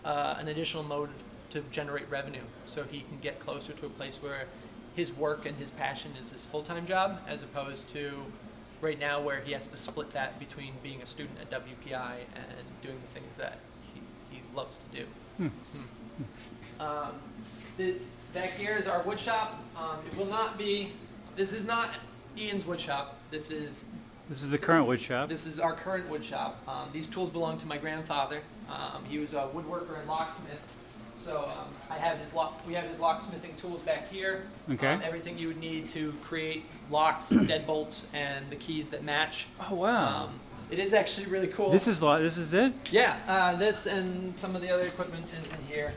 uh, 0.05 0.37
an 0.38 0.48
additional 0.48 0.83
mode 0.83 1.11
to 1.51 1.61
generate 1.70 2.11
revenue 2.11 2.42
so 2.64 2.83
he 2.85 3.01
can 3.01 3.18
get 3.20 3.38
closer 3.38 3.75
to 3.75 3.87
a 3.87 3.90
place 3.90 4.16
where 4.22 4.46
his 4.96 5.12
work 5.12 5.44
and 5.44 5.57
his 5.59 5.70
passion 5.70 6.12
is 6.20 6.33
his 6.33 6.44
full-time 6.44 6.87
job 6.87 7.20
as 7.29 7.42
opposed 7.42 7.90
to 7.90 8.25
right 8.81 8.98
now 8.98 9.20
where 9.20 9.40
he 9.40 9.53
has 9.53 9.68
to 9.68 9.77
split 9.77 10.11
that 10.12 10.38
between 10.38 10.72
being 10.83 11.01
a 11.03 11.07
student 11.07 11.38
at 11.40 11.51
WPI 11.51 12.12
and 12.35 12.83
doing 12.83 12.96
the 13.01 13.20
things 13.20 13.37
that 13.37 13.59
he, 13.94 14.01
he 14.31 14.42
loves 14.55 14.79
to 14.79 14.96
do. 14.96 15.07
Hmm. 15.37 15.48
Um, 16.81 17.13
the, 17.77 17.97
back 18.35 18.51
here 18.51 18.77
is 18.77 18.87
our 18.87 19.03
wood 19.03 19.19
shop. 19.19 19.63
Um, 19.77 19.99
it 20.11 20.17
will 20.17 20.27
not 20.27 20.59
be, 20.59 20.93
this 21.37 21.53
is 21.53 21.65
not 21.67 21.91
Ian's 22.39 22.67
wood 22.67 22.81
shop. 22.81 23.17
This 23.31 23.51
is 23.51 23.85
This 24.29 24.43
is 24.43 24.51
the 24.51 24.59
current 24.59 24.87
wood 24.87 25.01
shop. 25.01 25.29
this 25.29 25.47
is 25.47 25.59
our 25.61 25.75
current 25.75 26.09
wood 26.09 26.25
shop. 26.25 26.61
Um, 26.69 26.89
these 26.93 27.07
tools 27.07 27.31
belong 27.31 27.59
to 27.59 27.67
my 27.67 27.79
grandfather. 27.79 28.41
Um, 28.71 29.05
he 29.09 29.19
was 29.19 29.33
a 29.35 29.49
woodworker 29.55 29.99
and 29.99 30.09
locksmith. 30.09 30.69
So 31.17 31.45
um, 31.45 31.69
I 31.91 31.99
have 31.99 32.19
his 32.19 32.35
lock. 32.35 32.67
We 32.67 32.75
have 32.75 32.85
his 32.87 32.99
locksmithing 32.99 33.55
tools 33.57 33.83
back 33.83 34.11
here. 34.11 34.45
Okay. 34.71 34.95
Um, 34.95 35.03
everything 35.05 35.39
you 35.39 35.49
would 35.49 35.61
need 35.61 35.89
to 35.91 36.13
create 36.25 36.65
locks, 36.91 37.29
deadbolts, 37.31 38.13
and 38.15 38.49
the 38.51 38.57
keys 38.57 38.91
that 38.91 39.05
match. 39.05 39.47
Oh 39.71 39.75
wow. 39.77 40.25
Um, 40.25 40.41
it 40.71 40.79
is 40.79 40.93
actually 40.95 41.27
really 41.27 41.49
cool. 41.49 41.71
this 41.71 41.87
is 41.87 42.03
lo- 42.03 42.21
this 42.21 42.39
is 42.39 42.55
it. 42.55 42.73
yeah. 42.91 43.19
Uh, 43.29 43.55
this 43.57 43.87
and 43.87 44.35
some 44.37 44.57
of 44.57 44.63
the 44.63 44.71
other 44.71 44.85
equipment 44.85 45.25
is 45.27 45.53
in 45.53 45.59
here. 45.69 45.93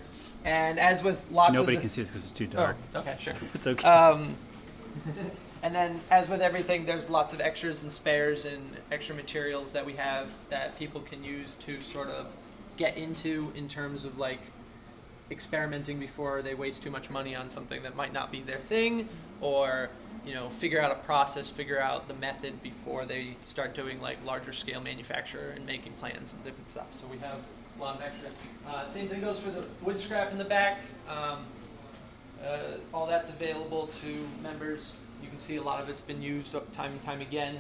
And 0.45 0.79
as 0.79 1.03
with 1.03 1.29
lots 1.31 1.49
of 1.49 1.55
Nobody 1.55 1.75
of 1.77 1.81
can 1.81 1.89
see 1.89 2.01
this 2.03 2.11
because 2.11 2.23
it's 2.29 2.31
too 2.37 2.47
Oh, 2.53 2.57
dark. 2.57 2.77
okay, 2.95 3.15
sure. 3.19 3.33
It's 3.55 3.65
okay. 3.67 3.85
Um, 3.87 4.35
and 5.63 5.73
then, 5.73 5.99
as 6.11 6.29
with 6.29 6.41
everything, 6.41 6.85
there's 6.85 7.09
lots 7.09 7.33
of 7.33 7.41
extras 7.41 7.81
and 7.83 7.91
spares 7.91 8.45
and 8.45 8.61
extra 8.91 9.15
materials 9.15 9.73
that 9.73 9.85
we 9.85 9.93
have 9.93 10.31
that 10.49 10.77
people 10.77 11.01
can 11.01 11.23
use 11.23 11.55
to 11.55 11.81
sort 11.81 12.09
of 12.09 12.27
get 12.77 12.95
into 12.95 13.51
in 13.55 13.67
terms 13.67 14.05
of 14.05 14.17
like 14.19 14.39
experimenting 15.31 15.99
before 15.99 16.41
they 16.43 16.53
waste 16.53 16.83
too 16.83 16.91
much 16.91 17.09
money 17.09 17.35
on 17.35 17.49
something 17.49 17.81
that 17.83 17.95
might 17.95 18.13
not 18.13 18.31
be 18.31 18.41
their 18.41 18.59
thing, 18.59 19.09
or 19.41 19.89
you 20.27 20.33
know, 20.35 20.47
figure 20.49 20.81
out 20.81 20.91
a 20.91 20.95
process, 20.95 21.49
figure 21.49 21.79
out 21.79 22.07
the 22.07 22.13
method 22.15 22.61
before 22.63 23.05
they 23.05 23.35
start 23.47 23.73
doing 23.73 23.99
like 24.01 24.23
larger 24.25 24.51
scale 24.53 24.81
manufacture 24.81 25.53
and 25.55 25.65
making 25.65 25.91
plans 25.93 26.33
and 26.33 26.43
different 26.43 26.69
stuff. 26.69 26.93
So 26.93 27.05
we 27.11 27.17
have 27.19 27.39
lot 27.81 27.95
of 27.95 28.01
extra. 28.01 28.29
Uh, 28.67 28.85
same 28.85 29.07
thing 29.07 29.21
goes 29.21 29.39
for 29.39 29.51
the 29.51 29.63
wood 29.81 29.99
scrap 29.99 30.31
in 30.31 30.37
the 30.37 30.43
back. 30.45 30.79
Um, 31.09 31.39
uh, 32.43 32.57
all 32.93 33.05
that's 33.07 33.29
available 33.29 33.87
to 33.87 34.07
members. 34.43 34.97
You 35.21 35.29
can 35.29 35.37
see 35.37 35.55
a 35.57 35.61
lot 35.63 35.81
of 35.81 35.89
it's 35.89 36.01
been 36.01 36.21
used 36.21 36.53
time 36.73 36.91
and 36.91 37.01
time 37.03 37.21
again. 37.21 37.57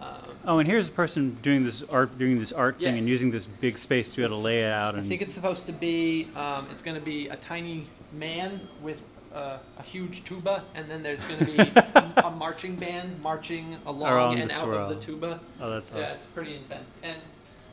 Um, 0.00 0.08
Oh, 0.44 0.58
and 0.58 0.68
here's 0.68 0.88
a 0.88 0.92
person 0.92 1.38
doing 1.42 1.64
this 1.64 1.82
art, 1.84 2.18
doing 2.18 2.38
this 2.38 2.52
art 2.52 2.78
thing, 2.78 2.88
and 2.88 2.96
Yes. 2.98 3.06
using 3.06 3.30
this 3.30 3.46
big 3.46 3.78
space 3.78 4.10
to 4.10 4.16
be 4.18 4.24
able 4.24 4.36
to 4.36 4.42
lay 4.42 4.62
it 4.64 4.70
out. 4.72 4.94
I 4.94 4.98
And 4.98 5.06
think 5.06 5.22
it's 5.22 5.32
supposed 5.34 5.66
to 5.66 5.72
be. 5.72 6.28
Um, 6.36 6.66
it's 6.70 6.82
going 6.82 6.96
to 6.96 7.02
be 7.02 7.28
a 7.28 7.36
tiny 7.36 7.86
man 8.12 8.60
with 8.82 9.02
uh, 9.34 9.58
a 9.78 9.82
huge 9.82 10.24
tuba, 10.24 10.62
and 10.74 10.90
then 10.90 11.02
there's 11.02 11.24
going 11.24 11.38
to 11.40 11.44
be 11.46 11.58
a, 11.58 12.12
a 12.26 12.30
marching 12.30 12.76
band 12.76 13.20
marching 13.22 13.76
along 13.86 14.10
Around 14.12 14.32
and 14.38 14.50
the 14.50 14.54
out 14.54 14.60
swirl. 14.60 14.90
of 14.90 15.00
the 15.00 15.04
tuba. 15.06 15.40
oh, 15.60 15.70
that's 15.70 15.94
Yeah, 15.94 16.04
awesome. 16.04 16.16
it's 16.16 16.26
pretty 16.26 16.56
intense. 16.56 16.98
And 17.02 17.16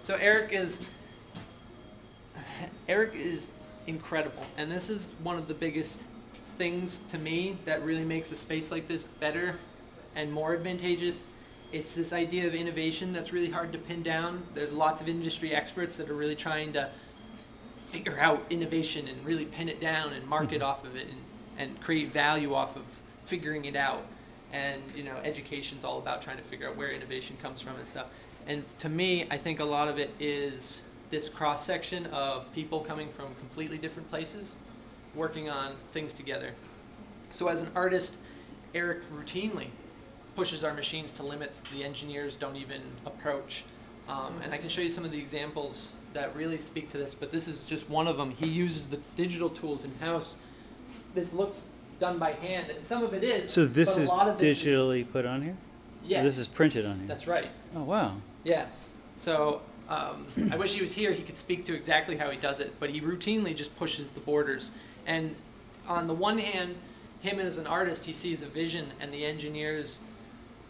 so 0.01 0.15
Eric 0.15 0.51
is 0.53 0.86
Eric 2.93 3.15
is 3.15 3.49
incredible, 3.88 4.45
and 4.56 4.69
this 4.71 4.91
is 4.91 5.10
one 5.23 5.36
of 5.36 5.47
the 5.47 5.56
biggest 5.56 6.03
things 6.60 6.99
to 6.99 7.17
me 7.17 7.58
that 7.65 7.82
really 7.82 8.06
makes 8.06 8.32
a 8.32 8.36
space 8.36 8.71
like 8.71 8.88
this 8.88 9.01
better 9.01 9.58
and 10.15 10.32
more 10.32 10.53
advantageous. 10.53 11.25
It's 11.71 11.95
this 11.95 12.13
idea 12.13 12.45
of 12.45 12.53
innovation 12.53 13.12
that's 13.12 13.34
really 13.34 13.49
hard 13.49 13.71
to 13.71 13.79
pin 13.79 14.03
down. 14.03 14.43
There's 14.53 14.73
lots 14.73 15.01
of 15.01 15.10
industry 15.10 15.56
experts 15.56 15.97
that 15.97 16.08
are 16.08 16.13
really 16.13 16.36
trying 16.36 16.71
to 16.73 16.91
figure 17.77 18.19
out 18.19 18.45
innovation 18.51 19.08
and 19.08 19.25
really 19.25 19.45
pin 19.45 19.69
it 19.69 19.82
down 19.82 20.13
and 20.13 20.27
market 20.27 20.62
mm-hmm. 20.62 20.69
off 20.69 20.86
of 20.86 20.95
it 20.95 21.08
and, 21.08 21.17
and 21.58 21.82
create 21.82 22.12
value 22.12 22.53
off 22.53 22.75
of 22.75 22.84
figuring 23.25 23.65
it 23.65 23.75
out. 23.75 24.06
And 24.51 24.84
you 24.95 25.03
know, 25.03 25.15
education's 25.23 25.84
all 25.84 25.97
about 25.97 26.21
trying 26.21 26.38
to 26.38 26.43
figure 26.43 26.69
out 26.69 26.77
where 26.77 26.91
innovation 26.91 27.38
comes 27.41 27.60
from 27.60 27.75
and 27.77 27.88
stuff. 27.88 28.06
And 28.45 28.63
to 28.77 28.88
me, 28.88 29.25
I 29.32 29.38
think 29.38 29.60
a 29.60 29.65
lot 29.65 29.88
of 29.88 29.97
it 29.97 30.12
is 30.19 30.84
this 31.13 31.30
cross 31.30 31.63
section 31.63 32.08
of 32.08 32.52
people 32.56 32.80
coming 32.80 33.08
from 33.08 33.28
completely 33.36 33.78
different 33.78 34.10
places, 34.10 34.58
working 35.13 35.47
on 35.47 35.73
things 35.91 36.12
together. 36.12 36.49
So 37.30 37.49
as 37.49 37.62
an 37.62 37.67
artist, 37.76 38.15
Eric 38.73 39.02
routinely 39.13 39.67
pushes 40.36 40.63
our 40.63 40.73
machines 40.73 41.12
to 41.13 41.23
limits 41.23 41.60
the 41.71 41.84
engineers 41.84 42.36
don't 42.36 42.56
even 42.56 42.82
approach. 43.06 43.63
Um, 44.10 44.34
and 44.43 44.52
I 44.56 44.58
can 44.58 44.69
show 44.69 44.82
you 44.82 44.89
some 44.89 45.06
of 45.06 45.12
the 45.12 45.19
examples 45.19 45.97
that 46.13 46.36
really 46.36 46.58
speak 46.58 46.89
to 46.89 46.97
this, 46.97 47.13
but 47.13 47.32
this 47.32 47.47
is 47.47 47.63
just 47.69 47.88
one 47.91 48.08
of 48.08 48.17
them. 48.17 48.32
He 48.32 48.47
uses 48.47 48.89
the 48.89 48.97
digital 49.15 49.49
tools 49.49 49.86
in 49.86 49.91
house. 49.99 50.38
This 51.13 51.32
looks 51.32 51.67
done 51.99 52.17
by 52.17 52.32
hand, 52.32 52.71
and 52.71 52.84
some 52.84 53.04
of 53.04 53.13
it 53.13 53.23
is. 53.23 53.52
So 53.52 53.67
this 53.67 53.93
but 53.93 53.99
a 53.99 54.04
is 54.04 54.10
lot 54.10 54.28
of 54.28 54.39
this 54.39 54.58
is- 54.58 54.65
digitally 54.65 55.06
put 55.10 55.28
on 55.28 55.43
here. 55.43 55.58
yes, 56.04 56.23
This 56.23 56.38
is 56.39 56.47
printed 56.47 56.88
on 56.88 56.97
here. 56.97 57.08
that's 57.08 57.28
right. 57.28 57.49
oh 57.76 57.84
wow. 57.84 58.15
Yes. 58.43 58.93
So 59.15 59.62
um, 59.89 60.25
I 60.51 60.55
wish 60.55 60.73
he 60.73 60.81
was 60.81 60.93
here. 60.93 61.11
He 61.11 61.23
could 61.23 61.37
speak 61.37 61.65
to 61.65 61.75
exactly 61.75 62.17
how 62.17 62.29
he 62.29 62.37
does 62.37 62.59
it, 62.59 62.73
but 62.79 62.89
he 62.89 63.01
routinely 63.01 63.55
just 63.55 63.75
pushes 63.75 64.11
the 64.11 64.19
borders. 64.19 64.71
And 65.05 65.35
on 65.87 66.07
the 66.07 66.13
one 66.13 66.37
hand, 66.37 66.75
him 67.21 67.39
as 67.39 67.57
an 67.57 67.67
artist, 67.67 68.05
he 68.05 68.13
sees 68.13 68.41
a 68.41 68.47
vision, 68.47 68.87
and 68.99 69.13
the 69.13 69.25
engineers, 69.25 69.99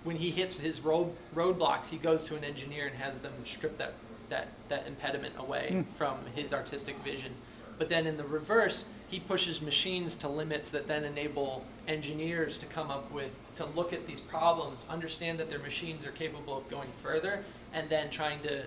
when 0.03 0.17
he 0.17 0.29
hits 0.29 0.59
his 0.59 0.81
road 0.81 1.11
roadblocks, 1.33 1.89
he 1.89 1.97
goes 1.97 2.25
to 2.25 2.35
an 2.35 2.43
engineer 2.43 2.87
and 2.87 2.95
has 2.95 3.17
them 3.17 3.33
strip 3.43 3.77
that 3.77 3.93
that 4.29 4.47
that 4.69 4.87
impediment 4.87 5.35
away 5.37 5.83
from 5.95 6.17
his 6.35 6.53
artistic 6.53 6.95
vision. 6.97 7.33
But 7.77 7.89
then 7.89 8.05
in 8.05 8.17
the 8.17 8.23
reverse, 8.23 8.85
he 9.09 9.19
pushes 9.19 9.61
machines 9.61 10.15
to 10.17 10.27
limits 10.27 10.71
that 10.71 10.87
then 10.87 11.03
enable 11.03 11.65
engineers 11.87 12.57
to 12.59 12.65
come 12.67 12.91
up 12.91 13.11
with 13.11 13.31
to 13.55 13.65
look 13.65 13.93
at 13.93 14.07
these 14.07 14.21
problems, 14.21 14.85
understand 14.89 15.39
that 15.39 15.49
their 15.49 15.59
machines 15.59 16.05
are 16.05 16.11
capable 16.11 16.57
of 16.57 16.69
going 16.69 16.89
further, 17.01 17.43
and 17.73 17.89
then 17.89 18.09
trying 18.09 18.39
to 18.41 18.63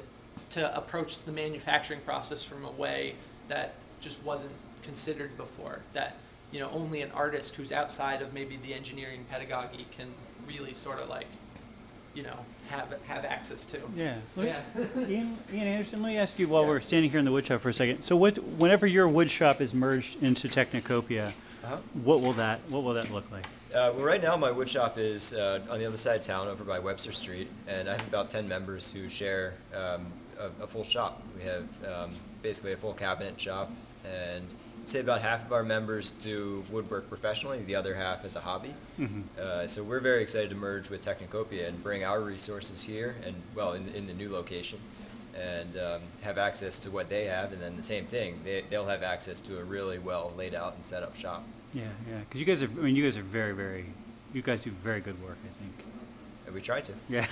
to 0.50 0.76
approach 0.76 1.22
the 1.22 1.32
manufacturing 1.32 2.00
process 2.00 2.44
from 2.44 2.64
a 2.64 2.70
way 2.72 3.14
that 3.48 3.74
just 4.00 4.22
wasn't 4.24 4.52
considered 4.82 5.36
before. 5.36 5.80
That 5.92 6.16
you 6.52 6.60
know 6.60 6.70
only 6.72 7.02
an 7.02 7.10
artist 7.12 7.56
who's 7.56 7.72
outside 7.72 8.22
of 8.22 8.32
maybe 8.32 8.56
the 8.56 8.72
engineering 8.74 9.24
pedagogy 9.30 9.86
can 9.96 10.08
really 10.46 10.74
sort 10.74 10.98
of 11.00 11.08
like 11.08 11.26
you 12.14 12.22
know 12.22 12.38
have 12.68 12.94
have 13.06 13.24
access 13.24 13.64
to. 13.66 13.78
Yeah. 13.96 14.16
Let- 14.36 14.46
Yeah. 14.46 14.84
Ian, 15.08 15.38
Ian 15.52 15.66
Anderson, 15.66 16.02
let 16.02 16.08
me 16.08 16.18
ask 16.18 16.38
you 16.38 16.48
while 16.48 16.62
Yeah. 16.62 16.68
we're 16.68 16.80
standing 16.80 17.10
here 17.10 17.18
in 17.18 17.24
the 17.24 17.32
wood 17.32 17.46
shop 17.46 17.60
for 17.60 17.68
a 17.68 17.74
second. 17.74 18.02
So, 18.02 18.16
what, 18.16 18.36
whenever 18.38 18.86
your 18.86 19.06
wood 19.08 19.30
shop 19.30 19.60
is 19.60 19.74
merged 19.74 20.22
into 20.22 20.48
Technocopia, 20.48 21.28
Uh-huh. 21.64 21.76
what 22.04 22.20
will 22.20 22.32
that 22.34 22.60
what 22.68 22.82
will 22.84 22.94
that 22.94 23.10
look 23.10 23.30
like? 23.30 23.44
Uh, 23.74 23.92
well, 23.94 24.04
right 24.04 24.22
now 24.22 24.36
my 24.36 24.50
wood 24.50 24.70
shop 24.70 24.96
is 24.98 25.32
uh, 25.34 25.60
on 25.68 25.78
the 25.78 25.84
other 25.84 25.96
side 25.96 26.16
of 26.16 26.22
town, 26.22 26.48
over 26.48 26.64
by 26.64 26.78
Webster 26.78 27.12
Street, 27.12 27.48
and 27.68 27.88
I 27.88 27.92
have 27.92 28.06
about 28.08 28.30
ten 28.30 28.48
members 28.48 28.90
who 28.92 29.08
share 29.08 29.54
um, 29.74 30.06
a, 30.38 30.64
a 30.64 30.66
full 30.66 30.84
shop. 30.84 31.22
We 31.36 31.42
have 31.44 31.68
um, 31.84 32.10
basically 32.42 32.72
a 32.72 32.76
full 32.76 32.94
cabinet 32.94 33.40
shop, 33.40 33.70
and 34.04 34.44
say 34.84 35.00
about 35.00 35.20
half 35.20 35.44
of 35.44 35.52
our 35.52 35.64
members 35.64 36.12
do 36.12 36.64
woodwork 36.70 37.08
professionally, 37.08 37.60
the 37.62 37.74
other 37.74 37.94
half 37.94 38.24
as 38.24 38.36
a 38.36 38.40
hobby. 38.40 38.72
Uh, 39.40 39.66
so 39.66 39.82
we're 39.82 40.00
very 40.00 40.22
excited 40.22 40.50
to 40.50 40.56
merge 40.56 40.90
with 40.90 41.04
Technocopia 41.04 41.66
and 41.68 41.82
bring 41.82 42.04
our 42.04 42.20
resources 42.20 42.84
here, 42.84 43.16
and 43.24 43.34
well, 43.54 43.72
in, 43.72 43.88
in 43.88 44.06
the 44.06 44.12
new 44.14 44.30
location, 44.30 44.78
and 45.36 45.76
um, 45.76 46.00
have 46.22 46.38
access 46.38 46.78
to 46.78 46.90
what 46.90 47.08
they 47.08 47.24
have, 47.24 47.52
and 47.52 47.60
then 47.60 47.76
the 47.76 47.82
same 47.82 48.04
thing, 48.04 48.38
they, 48.44 48.62
they'll 48.70 48.86
have 48.86 49.02
access 49.02 49.40
to 49.40 49.58
a 49.58 49.64
really 49.64 49.98
well 49.98 50.32
laid 50.36 50.54
out 50.54 50.74
and 50.76 50.86
set 50.86 51.02
up 51.02 51.16
shop. 51.16 51.42
Yeah, 51.74 51.82
yeah. 52.08 52.20
Because 52.20 52.40
you 52.40 52.46
guys 52.46 52.62
are, 52.62 52.66
I 52.66 52.84
mean, 52.84 52.96
you 52.96 53.02
guys 53.02 53.16
are 53.16 53.22
very, 53.22 53.52
very, 53.52 53.86
you 54.32 54.40
guys 54.40 54.62
do 54.62 54.70
very 54.70 55.00
good 55.00 55.20
work, 55.22 55.36
I 55.44 55.48
think. 55.48 55.85
And 56.46 56.54
we 56.54 56.60
tried 56.60 56.84
to. 56.84 56.92
Yeah. 57.08 57.26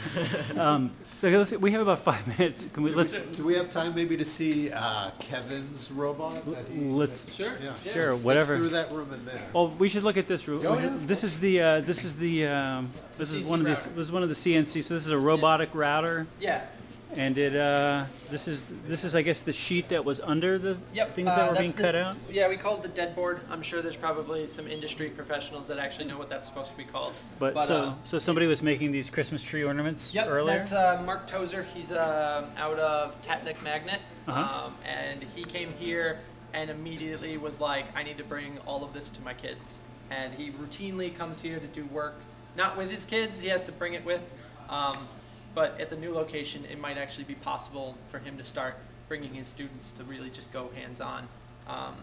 um, 0.58 0.90
so 1.20 1.28
let's, 1.28 1.52
we 1.52 1.70
have 1.70 1.80
about 1.80 2.00
five 2.00 2.26
minutes. 2.38 2.66
Can 2.72 2.82
we 2.82 2.92
let's 2.92 3.12
Do 3.12 3.44
we 3.44 3.54
have 3.54 3.70
time 3.70 3.94
maybe 3.94 4.16
to 4.16 4.24
see 4.24 4.70
uh, 4.72 5.10
Kevin's 5.20 5.90
robot? 5.92 6.44
That 6.46 6.66
he, 6.68 6.80
let's 6.80 7.32
Sure. 7.34 7.52
yeah. 7.62 7.72
Sure, 7.92 8.08
Let's- 8.08 8.22
whatever. 8.24 8.54
Let's 8.58 8.60
through 8.60 8.68
that 8.70 8.90
room 8.92 9.12
in 9.12 9.24
there. 9.24 9.40
Well, 9.52 9.68
we 9.78 9.88
should 9.88 10.02
look 10.02 10.16
at 10.16 10.26
this. 10.26 10.48
room. 10.48 10.66
Oh, 10.66 10.76
yeah, 10.78 10.96
this 10.98 11.22
is 11.22 11.38
the 11.38 11.62
uh, 11.62 11.80
this 11.82 12.04
is 12.04 12.16
the 12.16 12.46
um, 12.48 12.90
this 13.16 13.32
is 13.32 13.46
CNC 13.46 13.50
one 13.50 13.60
of 13.60 13.66
the 13.66 13.72
this 13.90 14.06
is 14.06 14.12
one 14.12 14.22
of 14.24 14.28
the 14.28 14.34
CNC. 14.34 14.82
So 14.84 14.94
this 14.94 15.06
is 15.06 15.10
a 15.12 15.18
robotic 15.18 15.70
router, 15.74 16.26
Yeah. 16.40 16.62
And 17.16 17.36
it 17.38 17.54
uh, 17.56 18.04
this 18.30 18.46
is 18.48 18.64
this 18.86 19.04
is 19.04 19.14
I 19.14 19.22
guess 19.22 19.40
the 19.40 19.52
sheet 19.52 19.88
that 19.88 20.04
was 20.04 20.20
under 20.20 20.58
the 20.58 20.76
Yep. 20.92 21.14
things 21.14 21.28
uh, 21.28 21.36
that 21.36 21.50
were 21.50 21.56
being 21.58 21.72
the- 21.72 21.82
cut 21.82 21.94
out. 21.94 22.16
Yeah, 22.30 22.48
we 22.48 22.56
call 22.56 22.76
it 22.76 22.82
the 22.82 22.88
dead 22.88 23.14
board. 23.14 23.40
I'm 23.50 23.62
sure 23.62 23.80
there's 23.82 23.96
probably 23.96 24.46
some 24.46 24.66
industry 24.68 25.08
professionals 25.10 25.68
that 25.68 25.78
actually 25.78 26.06
know 26.06 26.18
what 26.18 26.28
that's 26.28 26.46
supposed 26.46 26.70
to 26.70 26.76
be 26.76 26.84
called. 26.84 27.14
But, 27.38 27.60
so 27.62 27.76
uh, 27.76 27.94
so 28.04 28.18
somebody 28.18 28.46
was 28.46 28.62
making 28.62 28.92
these 28.92 29.10
Christmas 29.10 29.42
tree 29.42 29.64
ornaments 29.64 30.14
Yep, 30.14 30.26
earlier. 30.28 30.58
that's 30.58 30.72
uh, 30.72 31.02
Mark 31.04 31.26
Tozer. 31.26 31.62
He's 31.74 31.90
um, 31.92 32.46
out 32.56 32.78
of 32.78 33.20
Tapnik 33.22 33.62
Magnet, 33.62 34.00
Uh-huh. 34.26 34.66
um, 34.66 34.74
and 34.84 35.22
he 35.34 35.44
came 35.44 35.72
here 35.78 36.18
and 36.52 36.70
immediately 36.70 37.36
was 37.36 37.60
like, 37.60 37.84
"I 37.96 38.02
need 38.02 38.18
to 38.18 38.24
bring 38.24 38.58
all 38.66 38.84
of 38.84 38.92
this 38.92 39.10
to 39.10 39.22
my 39.22 39.34
kids." 39.34 39.80
And 40.10 40.34
he 40.34 40.50
routinely 40.50 41.16
comes 41.16 41.40
here 41.40 41.58
to 41.58 41.66
do 41.66 41.84
work, 41.86 42.14
not 42.56 42.76
with 42.76 42.90
his 42.90 43.04
kids. 43.04 43.40
He 43.40 43.48
has 43.48 43.64
to 43.66 43.72
bring 43.72 43.94
it 43.94 44.04
with, 44.04 44.20
um, 44.68 45.08
but 45.54 45.80
at 45.80 45.90
the 45.90 45.96
new 45.96 46.12
location, 46.12 46.64
it 46.70 46.80
might 46.80 46.98
actually 46.98 47.24
be 47.24 47.34
possible 47.34 47.96
for 48.08 48.18
him 48.18 48.36
to 48.38 48.44
start 48.44 48.76
bringing 49.08 49.34
his 49.34 49.46
students 49.46 49.92
to 49.92 50.04
really 50.04 50.30
just 50.30 50.52
go 50.52 50.70
hands-on. 50.74 51.28
Um, 51.68 51.94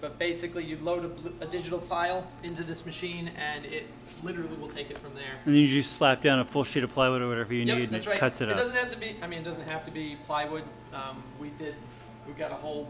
but 0.00 0.18
basically, 0.18 0.64
you 0.64 0.78
load 0.78 1.04
a, 1.04 1.08
bl- 1.08 1.42
a 1.42 1.46
digital 1.46 1.78
file 1.78 2.26
into 2.42 2.62
this 2.62 2.86
machine, 2.86 3.30
and 3.36 3.66
it 3.66 3.86
literally 4.22 4.56
will 4.56 4.68
take 4.68 4.90
it 4.90 4.96
from 4.96 5.14
there. 5.14 5.34
and 5.44 5.54
then 5.54 5.60
you 5.60 5.68
just 5.68 5.92
slap 5.94 6.22
down 6.22 6.38
a 6.38 6.44
full 6.44 6.64
sheet 6.64 6.84
of 6.84 6.90
plywood 6.90 7.20
or 7.20 7.28
whatever 7.28 7.52
you 7.52 7.64
need, 7.64 7.92
and 7.92 7.94
it 7.96 8.04
cuts 8.18 8.40
it, 8.40 8.48
it 8.48 8.52
up. 8.52 8.58
doesn't 8.58 8.76
have 8.76 8.90
to 8.90 8.98
be. 8.98 9.16
I 9.22 9.26
mean, 9.26 9.40
it 9.40 9.44
doesn't 9.44 9.68
have 9.68 9.84
to 9.84 9.90
be 9.90 10.16
plywood. 10.24 10.64
Um, 10.94 11.22
we 11.38 11.50
did. 11.58 11.74
We 12.26 12.32
got 12.32 12.50
a 12.50 12.54
whole 12.54 12.88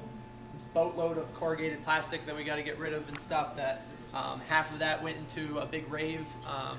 boatload 0.72 1.18
of 1.18 1.32
corrugated 1.34 1.82
plastic 1.82 2.24
that 2.26 2.36
we 2.36 2.44
got 2.44 2.56
to 2.56 2.62
get 2.62 2.78
rid 2.78 2.92
of 2.92 3.08
and 3.08 3.18
stuff. 3.18 3.56
That 3.56 3.84
um, 4.14 4.40
half 4.48 4.72
of 4.72 4.78
that 4.78 5.02
went 5.02 5.16
into 5.16 5.58
a 5.58 5.66
big 5.66 5.90
rave. 5.90 6.26
Um, 6.46 6.78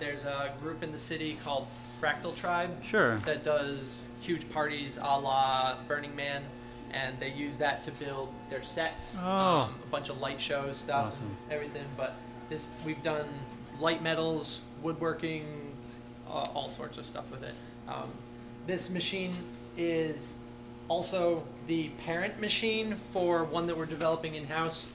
there's 0.00 0.24
a 0.24 0.50
group 0.62 0.82
in 0.82 0.90
the 0.92 0.98
city 0.98 1.36
called 1.44 1.68
Fractal 2.00 2.34
Tribe 2.34 2.70
Sure. 2.84 3.18
that 3.18 3.42
does 3.44 4.06
huge 4.20 4.50
parties 4.50 4.96
a 5.00 5.18
la 5.18 5.76
Burning 5.86 6.16
Man, 6.16 6.42
and 6.92 7.18
they 7.20 7.30
use 7.30 7.58
that 7.58 7.82
to 7.84 7.90
build 7.92 8.32
their 8.48 8.62
sets, 8.64 9.18
Oh. 9.22 9.26
um, 9.28 9.74
a 9.82 9.86
bunch 9.90 10.08
of 10.08 10.18
light 10.20 10.40
shows, 10.40 10.78
stuff, 10.78 11.08
awesome. 11.08 11.36
everything. 11.50 11.84
But 11.96 12.14
this, 12.48 12.70
we've 12.84 13.02
done 13.02 13.28
light 13.78 14.02
metals, 14.02 14.60
woodworking, 14.82 15.44
uh, 16.28 16.44
all 16.54 16.68
sorts 16.68 16.96
of 16.98 17.06
stuff 17.06 17.30
with 17.30 17.42
it. 17.42 17.54
Um, 17.86 18.10
this 18.66 18.90
machine 18.90 19.32
is 19.76 20.34
also 20.88 21.44
the 21.66 21.88
parent 22.04 22.40
machine 22.40 22.94
for 22.94 23.44
one 23.44 23.66
that 23.66 23.76
we're 23.76 23.86
developing 23.86 24.34
in 24.34 24.46
house. 24.46 24.88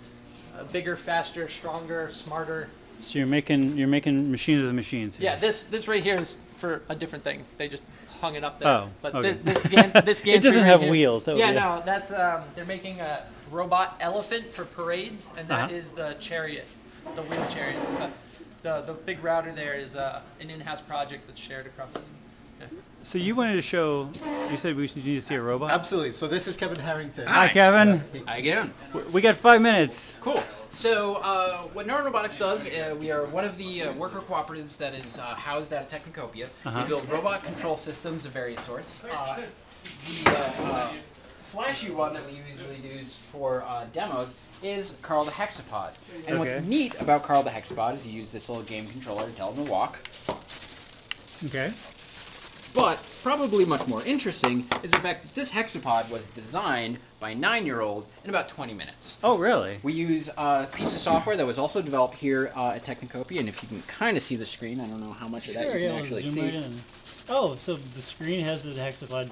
Uh, 0.58 0.64
bigger, 0.66 0.96
faster, 0.96 1.48
stronger, 1.48 2.10
smarter. 2.10 2.70
So 3.02 3.18
you're 3.20 3.28
making 3.28 3.78
you're 3.78 3.88
making 3.88 4.32
machines 4.32 4.62
of 4.62 4.68
the 4.68 4.74
machines. 4.74 5.18
here. 5.18 5.26
Yeah, 5.32 5.36
this 5.36 5.64
this 5.64 5.88
right 5.88 6.04
here 6.04 6.18
is 6.20 6.36
for 6.58 6.82
a 6.90 6.96
different 6.96 7.24
thing. 7.24 7.44
They 7.58 7.68
just 7.68 7.84
hung 8.22 8.36
it 8.36 8.44
up 8.44 8.60
there. 8.60 8.68
Oh, 8.68 8.90
but 9.02 9.14
okay. 9.16 9.34
thi- 9.34 9.44
this 9.52 9.64
gan- 9.68 9.92
this 10.06 10.22
It 10.26 10.42
doesn't 10.42 10.62
right 10.62 10.68
have 10.68 10.82
here- 10.82 10.92
wheels. 10.92 11.24
That 11.26 11.38
yeah, 11.38 11.52
be 11.52 11.58
a- 11.58 11.60
no, 11.60 11.84
that's 11.86 12.12
um, 12.12 12.42
they're 12.56 12.66
making 12.66 13.00
a 13.02 13.24
robot 13.52 13.96
elephant 14.00 14.46
for 14.52 14.66
parades, 14.66 15.32
and 15.38 15.48
that 15.50 15.66
Uh-huh. 15.66 15.76
is 15.76 15.92
the 15.92 16.16
chariot, 16.20 16.66
the 17.16 17.22
wheel 17.24 17.46
chariots. 17.50 17.92
But 17.94 18.12
the 18.64 18.82
the 18.82 18.94
big 18.94 19.24
router 19.24 19.52
there 19.52 19.74
is 19.76 19.96
uh, 19.96 20.22
an 20.42 20.50
in-house 20.50 20.82
project 20.82 21.28
that's 21.28 21.40
shared 21.42 21.66
across. 21.68 22.10
yeah. 22.60 22.68
So 23.04 23.20
you 23.20 23.36
wanted 23.36 23.56
to 23.56 23.62
show. 23.62 24.10
You 24.50 24.58
said 24.58 24.76
we 24.76 24.88
should 24.88 25.06
need 25.06 25.16
to 25.16 25.22
see 25.22 25.36
a 25.36 25.42
robot. 25.42 25.70
Absolutely. 25.70 26.14
So 26.14 26.28
this 26.28 26.48
is 26.48 26.58
Kevin 26.58 26.80
Harrington. 26.80 27.28
Hi, 27.28 27.50
Kevin. 27.50 28.02
Hi 28.28 28.38
again. 28.38 28.74
We 29.12 29.22
got 29.22 29.36
five 29.36 29.62
minutes. 29.62 30.16
Cool. 30.22 30.42
So, 30.76 31.22
uh, 31.24 31.60
what 31.72 31.88
Neuron 31.88 32.04
Robotics 32.04 32.36
does, 32.36 32.68
uh, 32.68 32.98
we 33.00 33.10
are 33.10 33.26
one 33.28 33.46
of 33.46 33.58
the 33.58 33.84
uh, 33.84 33.94
worker 33.94 34.20
cooperatives 34.20 34.78
that 34.80 34.94
is 34.94 35.18
uh, 35.18 35.22
housed 35.22 35.72
out 35.72 35.84
of 35.84 35.90
Technocopia. 35.90 36.50
Uh-huh. 36.66 36.82
We 36.82 36.90
build 36.90 37.10
robot 37.10 37.44
control 37.44 37.78
systems 37.78 38.26
of 38.26 38.34
various 38.34 38.60
sorts. 38.60 39.02
Uh, 39.06 39.40
the 40.06 40.30
uh, 40.32 40.90
flashy 41.38 41.92
one 41.92 42.12
that 42.12 42.26
we 42.28 42.34
usually 42.52 42.76
use 42.76 43.16
for 43.16 43.64
uh, 43.66 43.86
demos 43.94 44.36
is 44.62 44.98
Carl 45.02 45.24
the 45.24 45.32
Hexapod. 45.32 45.92
And 46.28 46.38
Okay. 46.38 46.56
what's 46.58 46.68
neat 46.68 47.00
about 47.00 47.24
Carl 47.24 47.42
the 47.42 47.52
Hexapod 47.52 47.94
is 47.94 48.06
you 48.06 48.20
use 48.20 48.34
this 48.34 48.50
little 48.50 48.66
game 48.66 48.86
controller 48.86 49.30
to 49.30 49.34
tell 49.34 49.54
him 49.54 49.66
to 49.66 49.72
walk. 49.72 50.00
Okay. 51.46 51.72
But 52.76 53.02
probably 53.24 53.66
much 53.66 53.88
more 53.88 54.06
interesting 54.06 54.66
is 54.84 54.92
the 54.92 55.00
fact 55.00 55.24
that 55.24 55.34
this 55.34 55.52
hexapod 55.52 56.10
was 56.10 56.28
designed 56.30 57.00
by 57.22 57.30
a 57.30 57.36
nine-year-old 57.36 58.06
in 58.26 58.30
about 58.30 58.50
20 58.50 58.74
minutes. 58.74 59.18
Oh, 59.24 59.38
really? 59.38 59.80
We 59.82 59.94
use 59.94 60.30
a 60.38 60.68
piece 60.74 60.94
of 60.94 61.00
software 61.00 61.38
that 61.38 61.46
was 61.46 61.58
also 61.58 61.82
developed 61.82 62.16
here 62.16 62.52
uh, 62.54 62.74
at 62.76 62.84
Technocopia, 62.84 63.40
and 63.40 63.48
if 63.48 63.64
you 63.64 63.70
can 63.70 63.82
kind 63.84 64.18
of 64.18 64.24
see 64.24 64.36
the 64.36 64.46
screen, 64.46 64.82
I 64.82 64.88
don't 64.88 65.00
know 65.00 65.14
how 65.14 65.30
much 65.30 65.48
of 65.48 65.54
that 65.54 65.74
you 65.74 65.80
yeah, 65.80 65.92
can 65.92 66.00
actually 66.00 66.24
zoom 66.24 66.34
see. 66.34 66.42
right 66.42 66.54
in. 66.54 66.74
Oh, 67.28 67.56
so 67.56 67.76
the 67.76 68.02
screen 68.02 68.44
has 68.44 68.64
the 68.64 68.80
hexapod 68.80 69.30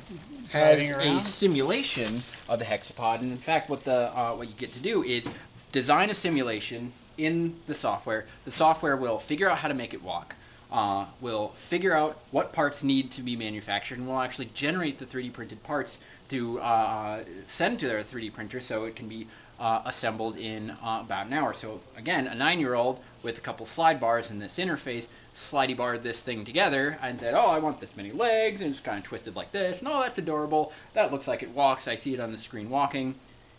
Has 0.51 0.87
driving 0.87 1.17
a 1.17 1.21
simulation 1.21 2.07
of 2.49 2.59
the 2.59 2.65
hexapod, 2.65 3.19
and 3.19 3.31
in 3.31 3.37
fact, 3.37 3.69
what 3.69 3.83
the 3.83 4.09
uh, 4.17 4.31
what 4.31 4.47
you 4.47 4.53
get 4.55 4.71
to 4.73 4.79
do 4.79 5.03
is 5.03 5.27
design 5.71 6.09
a 6.09 6.13
simulation 6.13 6.93
in 7.17 7.55
the 7.67 7.75
software. 7.75 8.25
The 8.45 8.51
software 8.51 8.95
will 8.95 9.19
figure 9.19 9.49
out 9.49 9.59
how 9.59 9.67
to 9.67 9.73
make 9.73 9.93
it 9.93 10.01
walk. 10.01 10.35
Uh, 10.73 11.05
will 11.21 11.49
figure 11.49 11.95
out 11.95 12.17
what 12.31 12.51
parts 12.51 12.83
need 12.83 13.11
to 13.11 13.21
be 13.21 13.35
manufactured, 13.35 13.99
and 13.99 14.07
will 14.07 14.19
actually 14.19 14.49
generate 14.55 14.97
the 14.97 15.05
3D 15.05 15.31
printed 15.31 15.61
parts 15.61 15.99
to 16.29 16.59
uh, 16.61 17.19
send 17.45 17.77
to 17.77 17.87
their 17.87 18.01
3D 18.01 18.33
printer 18.33 18.59
so 18.59 18.85
it 18.85 18.95
can 18.95 19.07
be 19.07 19.27
uh, 19.59 19.83
assembled 19.85 20.35
in 20.35 20.71
uh, 20.71 21.01
about 21.05 21.27
an 21.27 21.33
hour. 21.33 21.53
So 21.53 21.81
again, 21.95 22.25
a 22.25 22.33
nine-year-old 22.33 22.99
with 23.21 23.37
a 23.37 23.41
couple 23.41 23.65
slide 23.65 23.99
bars 23.99 24.31
in 24.31 24.39
this 24.39 24.57
interface 24.57 25.07
slidey 25.33 25.75
barred 25.75 26.03
this 26.03 26.23
thing 26.23 26.45
together 26.45 26.97
and 27.01 27.19
said, 27.19 27.33
"Oh, 27.33 27.51
I 27.51 27.59
want 27.59 27.79
this 27.79 27.97
many 27.97 28.11
legs," 28.11 28.61
and 28.61 28.69
it's 28.69 28.79
kind 28.79 28.97
of 28.97 29.03
twisted 29.03 29.35
like 29.35 29.51
this. 29.51 29.79
And 29.79 29.87
oh, 29.87 30.01
that's 30.01 30.17
adorable. 30.17 30.73
That 30.93 31.11
looks 31.11 31.27
like 31.27 31.43
it 31.43 31.49
walks. 31.49 31.87
I 31.87 31.95
see 31.95 32.13
it 32.13 32.19
on 32.19 32.31
the 32.31 32.37
screen 32.37 32.69
walking. 32.69 33.15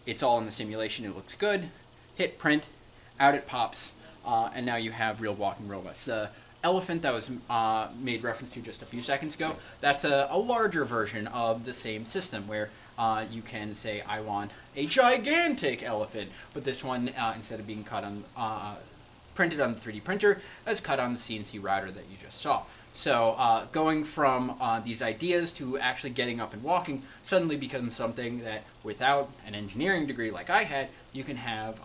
It's 0.06 0.22
all 0.22 0.38
in 0.38 0.46
the 0.46 0.52
simulation. 0.52 1.04
It 1.04 1.16
looks 1.16 1.34
good. 1.34 1.68
Hit 2.14 2.38
print. 2.38 2.66
Out 3.20 3.34
it 3.34 3.46
pops, 3.46 3.92
uh, 4.26 4.50
and 4.54 4.66
now 4.66 4.76
you 4.76 4.90
have 4.90 5.20
real 5.20 5.34
walking 5.34 5.68
robots. 5.68 6.04
The 6.04 6.30
elephant 6.64 7.02
that 7.02 7.12
was 7.12 7.30
uh, 7.48 7.88
made 8.00 8.24
reference 8.24 8.50
to 8.52 8.60
just 8.60 8.82
a 8.82 8.86
few 8.86 9.02
seconds 9.02 9.36
ago, 9.36 9.54
that's 9.80 10.04
a, 10.04 10.26
a 10.30 10.38
larger 10.38 10.84
version 10.84 11.28
of 11.28 11.64
the 11.66 11.74
same 11.74 12.06
system 12.06 12.48
where 12.48 12.70
uh, 12.98 13.26
you 13.30 13.42
can 13.42 13.74
say, 13.74 14.00
I 14.00 14.20
want 14.20 14.50
a 14.74 14.86
gigantic 14.86 15.82
elephant, 15.82 16.30
but 16.54 16.64
this 16.64 16.82
one, 16.82 17.10
uh, 17.10 17.34
instead 17.36 17.60
of 17.60 17.66
being 17.66 17.84
cut 17.84 18.02
on, 18.02 18.24
uh, 18.36 18.76
printed 19.34 19.60
on 19.60 19.74
the 19.74 19.80
3D 19.80 20.02
printer, 20.02 20.40
is 20.66 20.80
cut 20.80 20.98
on 20.98 21.12
the 21.12 21.18
CNC 21.18 21.62
router 21.62 21.90
that 21.90 22.04
you 22.10 22.16
just 22.22 22.40
saw. 22.40 22.62
So 22.92 23.34
uh, 23.36 23.66
going 23.72 24.04
from 24.04 24.56
uh, 24.60 24.80
these 24.80 25.02
ideas 25.02 25.52
to 25.54 25.76
actually 25.78 26.10
getting 26.10 26.40
up 26.40 26.54
and 26.54 26.62
walking 26.62 27.02
suddenly 27.24 27.56
becomes 27.56 27.94
something 27.94 28.42
that, 28.44 28.62
without 28.84 29.30
an 29.46 29.54
engineering 29.54 30.06
degree 30.06 30.30
like 30.30 30.48
I 30.48 30.62
had, 30.62 30.88
you 31.12 31.24
can 31.24 31.36
have 31.36 31.80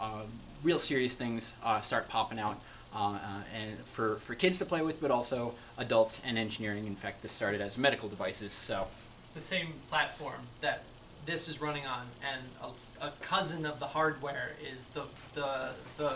real 0.61 0.77
serious 0.77 1.15
things 1.15 1.53
start 1.81 2.07
popping 2.09 2.37
out 2.37 2.59
Uh, 2.93 3.17
and 3.55 3.77
for, 3.79 4.15
for 4.15 4.33
kids 4.33 4.57
to 4.57 4.65
play 4.65 4.81
with, 4.81 4.99
but 4.99 5.11
also 5.11 5.53
adults 5.77 6.21
and 6.25 6.37
engineering. 6.39 6.87
In 6.87 6.95
fact, 6.95 7.21
this 7.21 7.31
started 7.31 7.61
as 7.61 7.77
medical 7.77 8.09
devices. 8.09 8.51
So 8.51 8.87
the 9.35 9.41
same 9.41 9.67
platform 9.89 10.41
that 10.61 10.81
this 11.25 11.47
is 11.47 11.61
running 11.61 11.85
on, 11.85 12.07
and 12.27 12.41
a, 12.63 13.05
a 13.05 13.11
cousin 13.21 13.65
of 13.65 13.79
the 13.79 13.85
hardware 13.87 14.51
is 14.73 14.85
the 14.87 15.03
the 15.35 15.69
the 15.97 16.13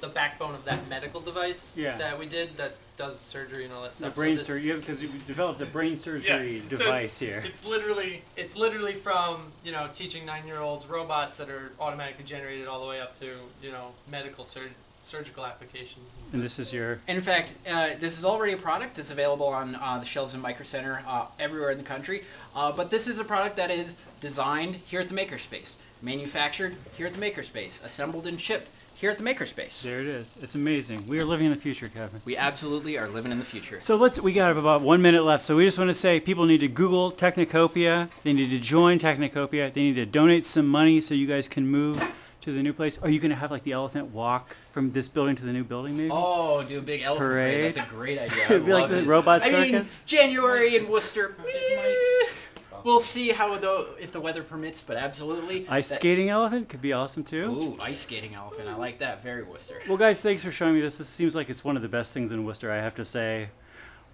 the 0.00 0.08
backbone 0.08 0.54
of 0.54 0.64
that 0.64 0.88
medical 0.88 1.20
device 1.20 1.76
Yeah. 1.76 1.96
that 1.98 2.18
we 2.18 2.26
did 2.26 2.56
that 2.56 2.74
does 2.96 3.18
surgery 3.18 3.64
and 3.64 3.72
all 3.72 3.82
that 3.82 3.94
stuff. 3.94 4.10
The 4.10 4.12
stuff. 4.12 4.22
brain 4.22 4.38
so 4.38 4.44
surgery, 4.44 4.72
because 4.76 5.02
you 5.02 5.08
developed 5.26 5.60
a 5.62 5.66
brain 5.66 5.96
surgery 5.96 6.56
Yeah, 6.56 6.62
so 6.70 6.78
device 6.78 7.18
here. 7.18 7.42
It's 7.46 7.64
literally 7.64 8.22
it's 8.36 8.56
literally 8.56 8.94
from 8.94 9.52
you 9.64 9.72
know 9.72 9.88
teaching 9.94 10.26
nine 10.26 10.46
year 10.46 10.58
olds 10.60 10.86
robots 10.86 11.38
that 11.38 11.48
are 11.48 11.72
automatically 11.80 12.24
generated 12.24 12.66
all 12.66 12.82
the 12.82 12.88
way 12.88 13.00
up 13.00 13.18
to 13.20 13.26
you 13.62 13.72
know 13.72 13.92
medical 14.10 14.44
sur- 14.44 14.68
surgical 15.02 15.44
applications. 15.44 16.14
And 16.26 16.34
And 16.34 16.42
this 16.42 16.58
is 16.58 16.72
your. 16.72 17.00
And 17.08 17.16
in 17.16 17.22
fact, 17.22 17.54
uh, 17.68 17.90
this 17.98 18.18
is 18.18 18.24
already 18.24 18.52
a 18.52 18.56
product. 18.56 18.98
It's 18.98 19.10
available 19.10 19.46
on 19.46 19.74
uh, 19.74 19.98
the 19.98 20.06
shelves 20.06 20.34
in 20.34 20.40
Micro 20.40 20.64
Center 20.64 21.02
uh, 21.06 21.26
everywhere 21.38 21.70
in 21.70 21.78
the 21.78 21.84
country. 21.84 22.22
Uh, 22.54 22.72
but 22.72 22.90
this 22.90 23.06
is 23.06 23.18
a 23.18 23.24
product 23.24 23.56
that 23.56 23.70
is 23.70 23.96
designed 24.20 24.76
here 24.76 25.00
at 25.00 25.08
the 25.08 25.14
Makerspace, 25.14 25.74
manufactured 26.02 26.76
here 26.96 27.06
at 27.06 27.14
the 27.14 27.20
Makerspace, 27.20 27.84
assembled 27.84 28.26
and 28.26 28.40
shipped 28.40 28.68
here 28.94 29.10
at 29.10 29.16
the 29.16 29.24
Makerspace. 29.24 29.80
There 29.82 30.00
it 30.00 30.06
is. 30.06 30.34
It's 30.42 30.54
amazing. 30.54 31.06
We 31.06 31.18
are 31.18 31.24
living 31.24 31.46
in 31.46 31.52
the 31.52 31.58
future, 31.58 31.88
Kevin. 31.88 32.20
We 32.26 32.36
absolutely 32.36 32.98
are 32.98 33.08
living 33.08 33.32
in 33.32 33.38
the 33.38 33.44
future. 33.46 33.80
So 33.80 33.96
let's. 33.96 34.20
We 34.20 34.34
got 34.34 34.54
about 34.56 34.82
one 34.82 35.00
minute 35.00 35.24
left. 35.24 35.42
So 35.42 35.56
we 35.56 35.64
just 35.64 35.78
want 35.78 35.88
to 35.88 35.94
say 35.94 36.20
people 36.20 36.44
need 36.44 36.60
to 36.60 36.68
Google 36.68 37.10
Technocopia. 37.10 38.10
They 38.24 38.34
need 38.34 38.50
to 38.50 38.58
join 38.58 38.98
Technocopia. 38.98 39.72
They 39.72 39.82
need 39.82 39.94
to 39.94 40.04
donate 40.04 40.44
some 40.44 40.66
money 40.66 41.00
so 41.00 41.14
you 41.14 41.26
guys 41.26 41.48
can 41.48 41.66
move 41.66 42.02
to 42.42 42.52
the 42.52 42.62
new 42.62 42.72
place. 42.72 43.00
Are 43.02 43.08
you 43.10 43.18
going 43.20 43.30
to 43.30 43.36
have 43.36 43.50
like 43.50 43.64
the 43.64 43.72
elephant 43.72 44.08
walk 44.12 44.56
from 44.72 44.92
this 44.92 45.08
building 45.08 45.36
to 45.36 45.44
the 45.44 45.52
new 45.52 45.64
building? 45.64 45.96
Maybe. 45.96 46.10
Oh, 46.12 46.62
do 46.62 46.78
a 46.78 46.82
big 46.82 47.02
elephant 47.02 47.28
parade. 47.30 47.54
Parade. 47.54 47.64
That's 47.74 47.86
a 47.86 47.90
great 47.90 48.18
idea. 48.18 48.44
It'd 48.44 48.62
I 48.62 48.66
be 48.66 48.72
like 48.72 48.90
the 48.90 48.98
it. 49.00 49.06
robot 49.06 49.42
I 49.44 49.50
mean. 49.70 49.84
January 50.06 50.76
in 50.76 50.88
Worcester. 50.88 51.36
We'll 52.82 53.00
see 53.00 53.28
how 53.30 53.58
though 53.58 53.88
if 54.00 54.10
the 54.10 54.20
weather 54.22 54.42
permits, 54.42 54.80
but 54.82 54.96
absolutely. 54.96 55.68
Ice 55.68 55.90
that- 55.90 55.96
skating 55.96 56.30
elephant 56.30 56.70
could 56.70 56.80
be 56.80 56.94
awesome 56.94 57.24
too. 57.24 57.44
Ooh, 57.50 57.76
ice 57.80 58.00
skating 58.00 58.34
elephant. 58.34 58.68
I 58.68 58.74
like 58.76 58.98
that. 58.98 59.22
Very 59.22 59.42
Worcester. 59.42 59.80
Well, 59.86 59.98
guys, 59.98 60.22
thanks 60.22 60.42
for 60.42 60.50
showing 60.50 60.74
me 60.74 60.80
this. 60.80 60.96
This 60.96 61.08
seems 61.08 61.34
like 61.34 61.50
it's 61.50 61.62
one 61.62 61.76
of 61.76 61.82
the 61.82 61.88
best 61.88 62.14
things 62.14 62.32
in 62.32 62.44
Worcester, 62.46 62.72
I 62.72 62.76
have 62.76 62.94
to 62.94 63.04
say. 63.04 63.50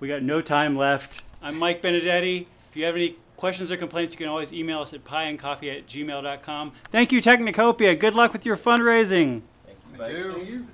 We 0.01 0.09
got 0.09 0.23
no 0.23 0.41
time 0.43 0.77
left. 0.77 1.23
I'm 1.41 1.57
Mike 1.59 1.81
Benedetti. 1.81 2.49
If 2.71 2.77
you 2.77 2.85
have 2.87 2.97
any 2.97 3.17
questions 3.37 3.71
or 3.71 3.77
complaints, 3.77 4.15
you 4.15 4.19
can 4.19 4.29
always 4.29 4.53
email 4.53 4.81
us 4.81 4.93
at 4.93 5.05
pieandcoffee 5.05 5.77
at 5.77 5.87
gmail.com. 5.87 6.73
Thank 6.91 7.13
you, 7.13 7.21
Technocopia. 7.21 7.99
Good 7.99 8.15
luck 8.15 8.33
with 8.33 8.47
your 8.47 8.57
fundraising. 8.57 9.43
Thank 9.97 10.17
you. 10.17 10.45
You. 10.45 10.65